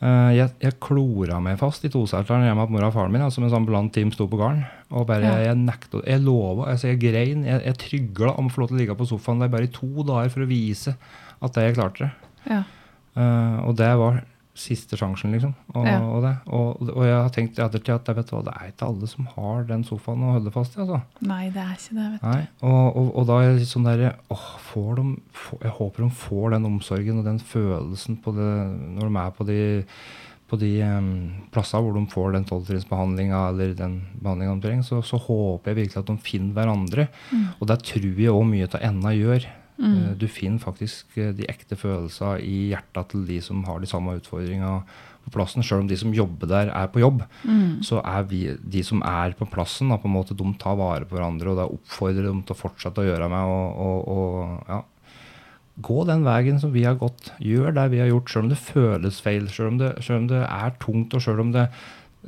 [0.01, 3.41] Eh, jeg, jeg klora meg fast i toseteren hjemme hos mora og faren min, altså,
[3.43, 4.65] en ambulant team sto på gården.
[4.91, 5.37] Og bare, Ja.
[5.51, 8.77] jeg nekta, jeg lova, altså, jeg grein, jeg, jeg trygla om å få lov til
[8.77, 10.95] å ligge på sofaen der bare i to dager for å vise
[11.41, 12.11] at jeg klarte det.
[12.47, 12.63] Ja.
[13.17, 14.23] Uh, og det var
[14.59, 15.53] siste sjansen, liksom.
[15.73, 15.97] Og, Ja.
[16.03, 16.33] og, det.
[16.47, 19.27] Og, og jeg har tenkt i ettertid at vet du det er ikke alle som
[19.35, 20.81] har den sofaen å holde fast i.
[20.83, 21.01] altså.
[21.25, 22.27] Nei, det er ikke det, vet du.
[22.27, 24.13] Nei, og, og, og da er jeg litt sånn derre
[24.99, 25.05] de,
[25.63, 28.49] Jeg håper de får den omsorgen og den følelsen på det,
[28.97, 29.59] når de er på de,
[30.49, 31.11] på de um,
[31.53, 35.81] plassene hvor de får den tolvtrinnsbehandlinga eller den behandlinga de trenger, så, så håper jeg
[35.83, 37.07] virkelig at de finner hverandre.
[37.31, 37.47] Mm.
[37.59, 39.47] Og det tror jeg òg mye av enda gjør.
[39.79, 39.93] Mm.
[40.11, 43.87] Eh, Du finner faktisk eh, de ekte følelsene i hjertet til de som har de
[43.87, 44.83] samme utfordringene
[45.25, 45.63] på plassen.
[45.63, 47.79] Selv om de som jobber der, er på jobb, Mm.
[47.83, 51.05] så er vi, de som er på plassen, da, på en måte, de tar vare
[51.05, 51.47] på hverandre.
[51.49, 54.81] Og da oppfordrer de til å fortsette å gjøre med og, og, og ja.
[55.81, 57.31] Gå den veien som vi har gått.
[57.39, 60.27] Gjør det vi har gjort, selv om det føles feil, selv om det, selv om
[60.27, 61.69] det er tungt, og selv om det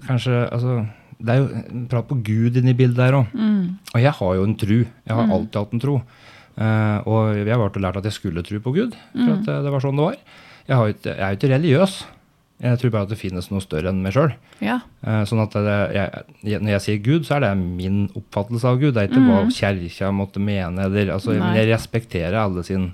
[0.08, 0.86] kanskje altså,
[1.22, 3.28] Det er jo prat på Gud inni bildet der òg.
[3.36, 3.76] Mm.
[3.94, 4.78] Og jeg har jo en tru.
[5.06, 5.32] Jeg har Mm.
[5.36, 6.02] alltid hatt en tro.
[6.58, 9.42] Eh, og jeg og lært at jeg skulle tro på Gud, for Mm.
[9.42, 10.18] at eh, det var sånn det var.
[10.68, 11.94] Jeg, har ikke, jeg er jo ikke religiøs.
[12.62, 14.34] Jeg tror bare at det finnes noe større enn meg sjøl.
[14.62, 14.80] Ja.
[15.04, 18.68] Eh, sånn at det, jeg, jeg, når jeg sier Gud, så er det min oppfattelse
[18.70, 18.94] av Gud.
[18.94, 20.86] Det er ikke hva kjerka måtte mene.
[20.86, 22.92] Eller, altså, jeg respekterer alle sin,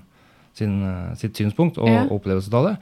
[0.54, 0.78] sin,
[1.20, 2.06] sitt synspunkt og Ja.
[2.08, 2.76] opplevelse av det.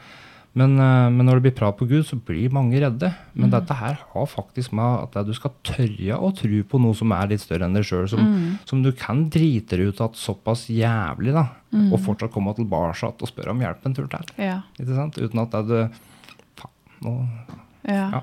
[0.57, 3.11] Men, eh, men når det blir prat på Gud, så blir mange redde.
[3.13, 3.41] Mm.
[3.43, 7.13] Men dette her har faktisk med at du skal tørre å tro på noe som
[7.13, 8.09] er litt større enn deg sjøl.
[8.09, 8.59] Som, Mm.
[8.65, 11.49] som du kan drite deg ut av såpass jævlig, da.
[11.75, 11.93] Mm.
[11.93, 14.25] Og fortsatt komme tilbake og spørre om hjelp en tur til.
[14.39, 14.63] Ja.
[14.81, 15.19] Ikke sant?
[15.21, 15.95] Uten at det er du
[16.57, 16.73] Faen,
[17.05, 17.29] nå
[17.87, 18.11] Ja.
[18.11, 18.23] Ja.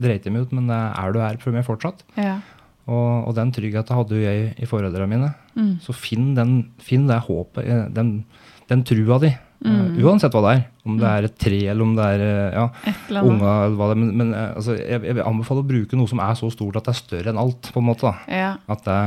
[0.00, 2.02] dreit jeg meg ut, men er du her for meg fortsatt?
[2.16, 2.40] ja.
[2.86, 5.34] Og, og den tryggheten hadde jo jeg i foreldrene mine.
[5.56, 5.80] Mm.
[5.80, 8.24] Så finn, den, finn det håpet, eh, den,
[8.68, 9.30] den trua di.
[9.64, 10.62] Eh, Uh, Uansett hva det er.
[10.84, 12.64] Om det er et tre, eller om det er eh, ja,
[13.08, 14.00] eller eller hva det er.
[14.02, 16.76] Men, men eh, altså, jeg, jeg vil anbefale å bruke noe som er så stort
[16.80, 17.70] at det er større enn alt.
[17.72, 18.12] på en måte.
[18.28, 18.56] Ja.
[18.68, 18.98] At det,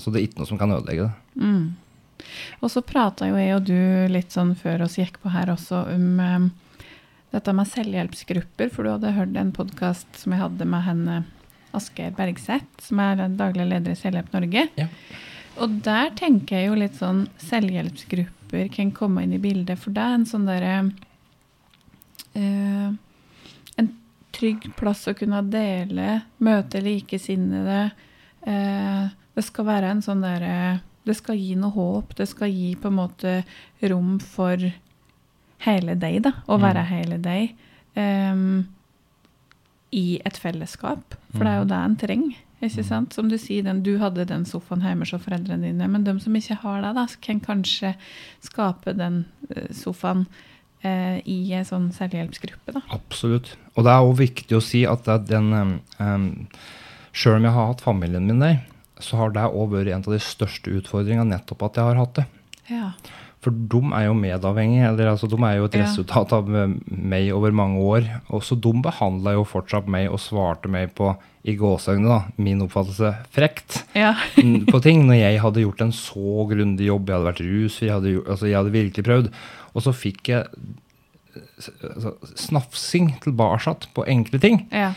[0.00, 1.42] så det er ikke noe som kan ødelegge det.
[1.42, 1.66] Mm.
[2.64, 3.76] Og så prata jo jeg og du
[4.08, 6.48] litt sånn før oss gikk på her også om um,
[7.34, 11.18] dette med selvhjelpsgrupper, for du hadde hørt en podkast som jeg hadde med henne
[11.76, 14.68] Asgeir Bergseth, som er daglig leder i Selvhjelp Norge.
[14.80, 14.88] Ja.
[15.62, 20.02] Og der tenker jeg jo litt sånn selvhjelpsgrupper kan komme inn i bildet, for det
[20.04, 20.74] er en sånn derre
[22.36, 22.90] eh,
[23.80, 23.88] En
[24.36, 27.78] trygg plass å kunne dele, møte likesinnede.
[28.46, 32.14] Eh, det skal være en sånn derre Det skal gi noe håp.
[32.18, 33.32] Det skal gi på en måte
[33.86, 34.58] rom for
[35.66, 36.32] hele deg, da.
[36.48, 36.62] Å Mm.
[36.66, 37.54] være hele deg.
[37.96, 38.66] em,
[39.92, 41.14] I et fellesskap.
[41.32, 42.34] For det er jo det en trenger.
[42.64, 43.12] Ikke sant?
[43.12, 46.36] Som du sier, den, du hadde den sofaen hjemme hos foreldrene dine, men de som
[46.38, 47.92] ikke har det, da, kan kanskje
[48.44, 50.24] skape den eh, sofaen
[50.80, 52.78] eh, i en sånn selvhjelpsgruppe.
[52.78, 52.82] Da.
[52.96, 53.52] Absolutt.
[53.74, 55.76] Og det er òg viktig å si at den um,
[57.16, 58.58] Sjøl om jeg har hatt familien min der,
[59.00, 62.18] så har det òg vært en av de største utfordringene nettopp at jeg har hatt
[62.18, 62.26] det.
[62.72, 62.90] Ja.
[63.44, 67.28] For de er jo medavhengige, eller altså de er jo et resultat av eh, meg
[67.36, 68.08] over mange år.
[68.34, 71.12] Og så de behandla jo fortsatt meg og svarte meg på,
[71.46, 74.14] i gåseøynene, da, min oppfattelse, frekt Ja.
[74.72, 75.04] på ting.
[75.06, 78.50] Når jeg hadde gjort en så grundig jobb, jeg hadde vært rusfri, jeg hadde, altså
[78.50, 79.30] jeg hadde virkelig prøvd.
[79.76, 80.48] Og så fikk jeg
[81.94, 84.64] altså, snafsing tilbake på enkle ting.
[84.72, 84.92] ja.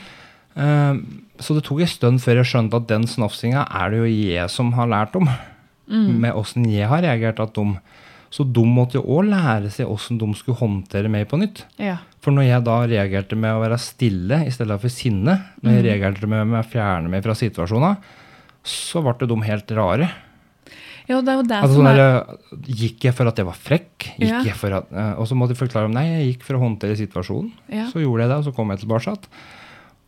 [0.60, 4.08] Um, så det tok en stund før jeg skjønte at den snafsinga er det jo
[4.10, 5.30] jeg som har lært om.
[5.88, 6.18] Mm.
[6.26, 7.78] Med åssen jeg har reagert at de
[8.30, 11.63] Så de måtte jo òg lære seg åssen de skulle håndtere meg på nytt.
[11.82, 11.97] ja.
[12.21, 15.80] For når jeg da reagerte med å være stille i stedet for sinne, når jeg
[15.84, 15.86] Mm.
[15.88, 17.95] reagerte med, med å fjerne meg fra situasjoner,
[18.67, 20.09] så ble de helt rare.
[21.07, 23.45] Ja, det er jo det Altså, som sånn er der, gikk jeg for at jeg
[23.47, 24.09] var frekk?
[24.19, 24.43] Ja.
[24.43, 26.99] jeg for at, eh, og så måtte jeg forklare nei, jeg gikk for å håndtere
[26.99, 27.51] situasjonen.
[27.71, 27.88] Ja.
[27.89, 29.15] Så gjorde jeg det, og så kom jeg tilbake.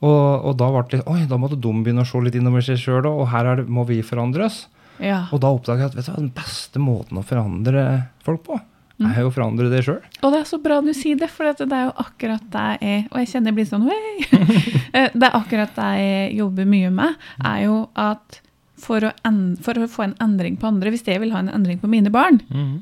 [0.02, 2.78] Og, og da ble det oi, da måtte de begynne å se litt innover seg
[2.78, 4.68] sjøl, og her er det, må vi forandre oss.
[5.02, 5.22] Ja.
[5.34, 7.86] Og da oppdaga jeg at vet du hva, den beste måten å forandre
[8.26, 8.60] folk på,
[9.02, 9.08] Mm.
[9.16, 9.96] er jo å forandre det sjøl.
[10.22, 13.08] Og det er så bra du sier det, for det er jo akkurat det jeg
[13.10, 13.88] Og jeg kjenner jeg blir sånn!
[14.94, 17.16] Eh, Det er akkurat det jeg jobber mye med,
[17.48, 18.42] er jo at
[18.78, 21.50] for å, en, for å få en endring på andre Hvis jeg vil ha en
[21.50, 22.38] endring på mine barn,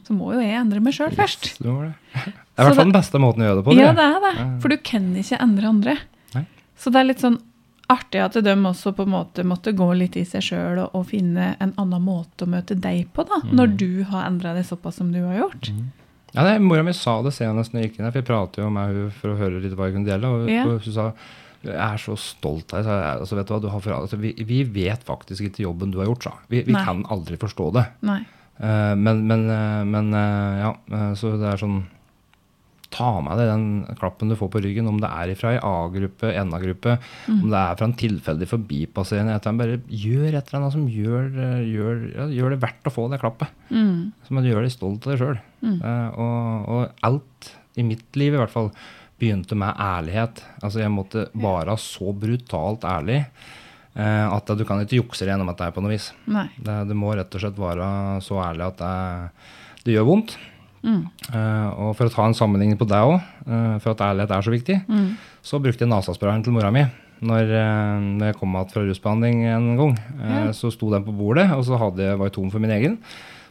[0.07, 1.53] så må jo jeg endre meg sjøl først.
[1.61, 1.93] Det det.
[2.59, 3.73] Det er i hvert fall den beste måten å gjøre det på.
[3.79, 3.95] Ja, det.
[3.95, 4.47] det er det.
[4.59, 5.93] For du kan ikke endre andre.
[6.35, 6.43] Nei.
[6.75, 7.37] Så det er litt sånn
[7.89, 11.07] artig at de også på en måte måtte gå litt i seg sjøl og, og
[11.09, 13.55] finne en annen måte å møte deg på, da, Mm.
[13.57, 15.71] når du har endra deg såpass som du har gjort.
[16.33, 18.61] Ja, det, Mora mi sa det senest når jeg gikk inn her, for jeg pratet
[18.61, 20.27] jo med henne for å høre litt hva jeg kunne dele.
[20.27, 20.65] Og, Ja.
[20.67, 21.11] og hun sa
[21.61, 23.19] jeg er så stolt av deg.
[23.19, 25.97] Altså, vet du hva, du har for, altså, vi, vi vet faktisk ikke jobben du
[25.99, 26.31] har gjort, sa.
[26.47, 27.83] Vi, vi kan aldri forstå det.
[28.07, 28.21] Nei.
[28.59, 31.81] Eh, men men, uh, men uh, ja, så det er sånn
[32.89, 33.65] Ta med deg den
[33.99, 36.95] klappen du får på ryggen, om det er fra ei A-gruppe, NA-gruppe,
[37.27, 37.43] Mm.
[37.43, 39.35] om det er fra en tilfeldig forbipasserende.
[39.59, 41.27] Bare gjør et eller annet som gjør,
[41.69, 41.99] gjør,
[42.33, 43.47] gjør det verdt å få det klappet.
[43.69, 44.11] Mm.
[44.25, 45.39] Som gjør deg stolt av deg sjøl.
[45.61, 45.77] Mm.
[46.17, 48.71] og, og alt i mitt liv i hvert fall
[49.19, 50.41] begynte med ærlighet.
[50.63, 53.19] Altså Jeg måtte være så brutalt ærlig
[53.95, 56.09] eh, at du kan ikke jukse deg gjennom er på noe vis.
[56.25, 57.89] Det, du må rett og slett være
[58.25, 60.37] så ærlig at det, det gjør vondt.
[60.83, 61.01] Mm.
[61.33, 63.21] Eh, og for å ta en sammenligning på deg òg,
[63.83, 65.17] for at ærlighet er så viktig, Mm.
[65.43, 66.85] så brukte jeg nasasprayen til mora mi.
[67.21, 70.51] Når, uh, når jeg kom tilbake fra rusbehandling en gang, eh, Ja.
[70.55, 72.97] så sto den på bordet, og så hadde var jeg tom for min egen.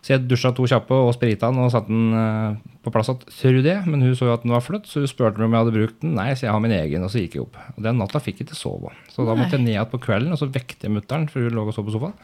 [0.00, 3.26] Så jeg dusja to kjappe og sprita den og satte den eh, på plass igjen.
[3.28, 5.60] Tror det, men hun så jo at den var flytt, så hun spurte om jeg
[5.66, 6.14] hadde brukt den.
[6.14, 7.56] Nei, så jeg har min egen, og så gikk jeg opp.
[7.76, 8.92] Og Den natta fikk jeg ikke sove.
[9.12, 11.50] Så da måtte jeg ned igjen på kvelden, og så vekte jeg mutter'n, for hun
[11.52, 12.14] lå og sov på sofaen.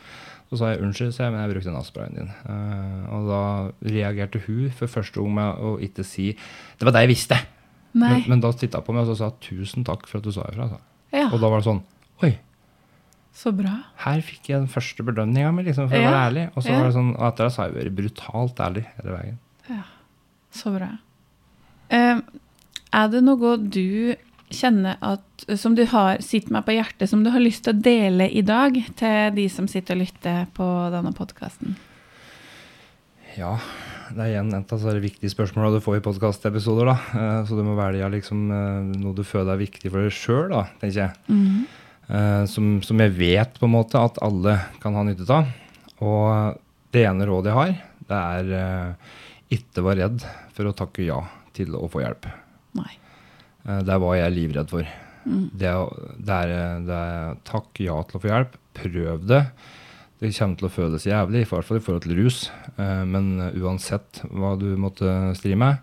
[0.55, 2.29] Så sa jeg unnskyld, sa jeg, men jeg brukte nassprayen din.
[2.47, 3.43] Uh, og da
[3.91, 6.29] reagerte hun for første gang med å ikke si
[6.79, 7.39] Det var det jeg visste!
[7.95, 10.47] Men, men da titta hun på meg og sa tusen takk for at du sa
[10.51, 10.69] ifra.
[11.15, 11.83] Ja, Og da var det sånn
[12.23, 12.31] Oi,
[13.35, 13.73] så bra.
[14.05, 16.45] her fikk jeg den første belønninga mi, liksom, for å være ærlig.
[16.55, 16.77] Og så ja.
[16.79, 19.41] var det sånn, og etter det så har jeg vært brutalt ærlig hele veien.
[20.55, 20.93] Så bra.
[21.91, 22.23] Uh,
[22.95, 24.15] er det noe du
[24.57, 27.83] kjenner at Som du har sitter meg på hjertet, som du har lyst til å
[27.85, 31.75] dele i dag til de som sitter og lytter på denne podkasten?
[33.35, 33.57] Ja,
[34.15, 36.93] det er igjen et av de viktige spørsmåla du får i podkastepisoder.
[37.13, 40.55] Uh, så du må velge liksom, uh, noe du føler er viktig for deg sjøl,
[40.81, 41.19] tenker jeg.
[41.29, 41.45] Mm.
[41.45, 42.47] -hmm.
[42.47, 45.47] som, som, jeg vet på en måte at alle kan ha nytte av.
[46.01, 46.59] Og
[46.93, 47.75] det ene rådet jeg har,
[48.09, 48.97] det er
[49.51, 50.25] ikke vær redd
[50.55, 51.23] for å takke ja
[51.55, 52.29] til å få hjelp.
[52.79, 53.04] Nei.
[53.65, 54.89] Det var jeg livredd for.
[55.25, 55.47] Mm.
[55.57, 55.71] Det,
[56.21, 58.59] det, er, det er takk ja til å få hjelp.
[58.77, 59.41] Prøv det.
[60.21, 62.45] Det kommer til å føles jævlig, i hvert fall i forhold til rus.
[62.77, 65.81] Eh, men uansett hva du måtte stri med,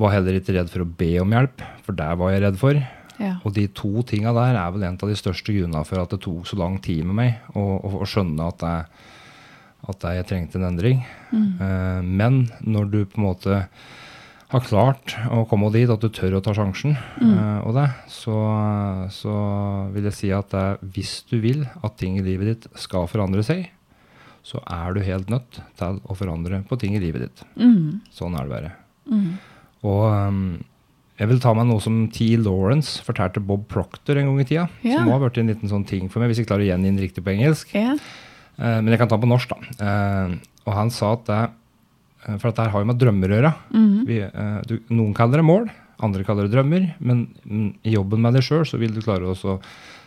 [0.00, 2.78] var heller ikke redd for å be om hjelp, for der var jeg redd for.
[3.22, 3.36] Ja.
[3.46, 6.22] Og de to tinga der er vel en av de største grunnene for at det
[6.24, 9.04] tok så lang tid med meg å, skjønne at jeg,
[9.92, 11.04] at jeg trengte en endring.
[11.30, 11.46] Mm.
[11.60, 13.60] Uh, men når du på en måte
[14.56, 17.32] har klart å komme dit, at du tør å ta sjansen, Mm.
[17.34, 18.34] uh, og det, så,
[19.14, 19.34] så
[19.94, 23.44] vil jeg si at det, hvis du vil at ting i livet ditt skal forandre
[23.46, 23.68] seg,
[24.44, 27.44] så er du helt nødt til å forandre på ting i livet ditt.
[27.56, 28.02] Mm.
[28.12, 28.72] Sånn er det bare.
[29.08, 29.30] Mm.
[29.88, 30.42] Og um,
[31.20, 32.32] jeg vil ta meg noe som T.
[32.42, 34.66] Lawrence fortalte Bob Proctor en gang i tida.
[34.82, 34.98] Yeah.
[35.00, 37.00] Som har vært en liten sånn ting for meg, hvis jeg klarer å gjengi den
[37.00, 37.72] riktig på engelsk.
[37.76, 38.00] Yeah.
[38.58, 39.76] Uh, men jeg kan ta den på norsk, da.
[39.80, 40.34] Uh,
[40.64, 41.54] og han sa at det eh,
[42.38, 43.54] For dette har jo med drømmer å gjøre.
[43.74, 44.04] Mhm.
[44.08, 45.68] Vi, eh, du, noen kaller det mål,
[46.04, 46.86] andre kaller det drømmer.
[47.00, 49.58] Men mm, i jobben med deg sjøl så vil du klare å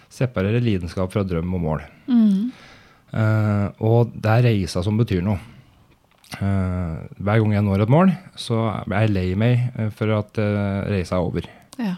[0.10, 1.86] separere lidenskap fra drøm og mål.
[2.08, 2.50] Mhm.
[3.08, 5.40] Uh, og det er reisa som betyr noe.
[6.42, 10.42] Uh, hver gang jeg når et mål, så er jeg lei meg eh, for at
[10.44, 11.48] uh, reisa er over.
[11.80, 11.94] Ja.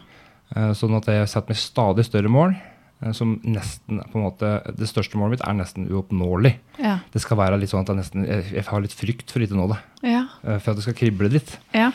[0.56, 2.54] Eh, sånn at jeg setter meg stadig større mål.
[3.02, 6.54] Eh, Som nesten, på en måte, Det største målet mitt er nesten uoppnåelig.
[6.82, 7.00] Ja.
[7.14, 9.62] Det skal være litt sånn at jeg, nesten, jeg, har litt frykt for ikke å
[9.62, 9.80] nå det.
[10.10, 10.24] Ja.
[10.44, 11.58] eh, For at det skal krible litt.
[11.76, 11.92] Ja.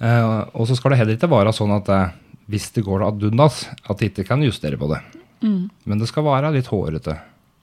[0.00, 2.12] Uh, og så skal det heller ikke være sånn at uh,
[2.48, 5.02] hvis det går ad undas, at jeg ikke kan justere på det.
[5.44, 5.68] Mm.
[5.84, 7.18] Men det skal være litt hårete.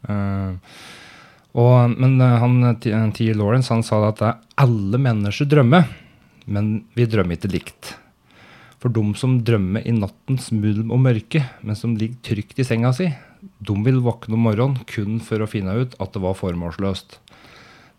[0.06, 0.54] Uh,
[1.58, 3.32] og, men han, T.
[3.34, 5.88] Lawrence han sa at det alle mennesker drømmer,
[6.46, 7.96] men vi drømmer ikke likt.
[8.82, 12.92] For de som drømmer i nattens mulm og mørke, men som ligger trygt i senga
[12.94, 13.08] si,
[13.66, 17.18] de vil våkne om morgenen kun for å finne ut at det var formålsløst.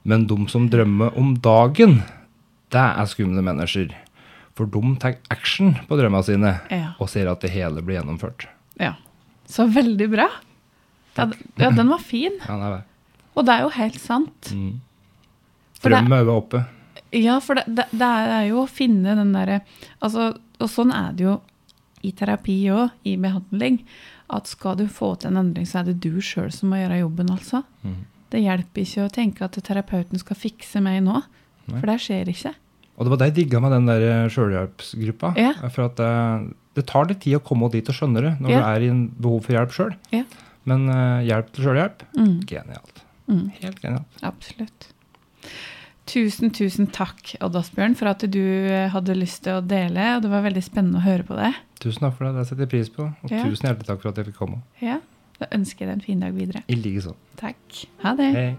[0.08, 1.98] Men de som drømmer om dagen,
[2.70, 3.90] det er skumle mennesker.
[4.58, 6.94] For de tar action på drømmene sine Ja.
[6.98, 8.46] og ser at det hele blir gjennomført.
[8.78, 8.94] ja.
[9.48, 10.26] Så veldig bra.
[11.16, 11.24] Ja,
[11.56, 12.34] ja, den var fin.
[12.46, 12.82] Ja, den det.
[13.34, 14.50] Og det er jo helt sant.
[14.52, 14.80] Mm.
[15.80, 16.60] Drømmen er oppe.
[17.16, 19.62] Ja, for det, det, det er jo å finne den derre
[20.04, 21.40] altså, Og sånn er det jo
[22.06, 23.80] i terapi òg, i behandling.
[24.30, 27.00] At skal du få til en endring, så er det du sjøl som må gjøre
[27.00, 27.62] jobben, altså.
[27.82, 27.98] Mm.
[28.30, 31.22] Det hjelper ikke å tenke at terapeuten skal fikse meg nå,
[31.68, 31.78] Nei.
[31.80, 32.52] for det skjer ikke.
[32.98, 35.30] Og det var det jeg digga med den der eh, sjølhjelpsgruppa.
[35.38, 35.52] Ja.
[35.70, 36.10] For at det,
[36.76, 38.58] det tar litt tid å komme dit og skjønne det når Ja.
[38.60, 39.94] du er i en behov for hjelp sjøl.
[40.12, 40.24] Ja.
[40.68, 43.02] Men uh, hjelp til sjølhjelp, Mm, genialt.
[43.30, 44.18] mm, Helt genialt.
[44.26, 44.88] absolutt.
[46.08, 50.06] Tusen, tusen takk, Odd Asbjørn, for at du eh, hadde lyst til å dele.
[50.16, 51.52] og Det var veldig spennende å høre på det.
[51.84, 53.10] Tusen takk for det, det setter jeg pris på.
[53.22, 53.42] Og Ja.
[53.44, 54.62] tusen hjertelig takk for at jeg fikk komme.
[54.80, 54.98] Ja,
[55.38, 56.64] Da ønsker jeg deg en fin dag videre.
[56.68, 57.12] I like så.
[57.38, 57.84] Takk.
[58.02, 58.32] Ha det.
[58.34, 58.56] Hei.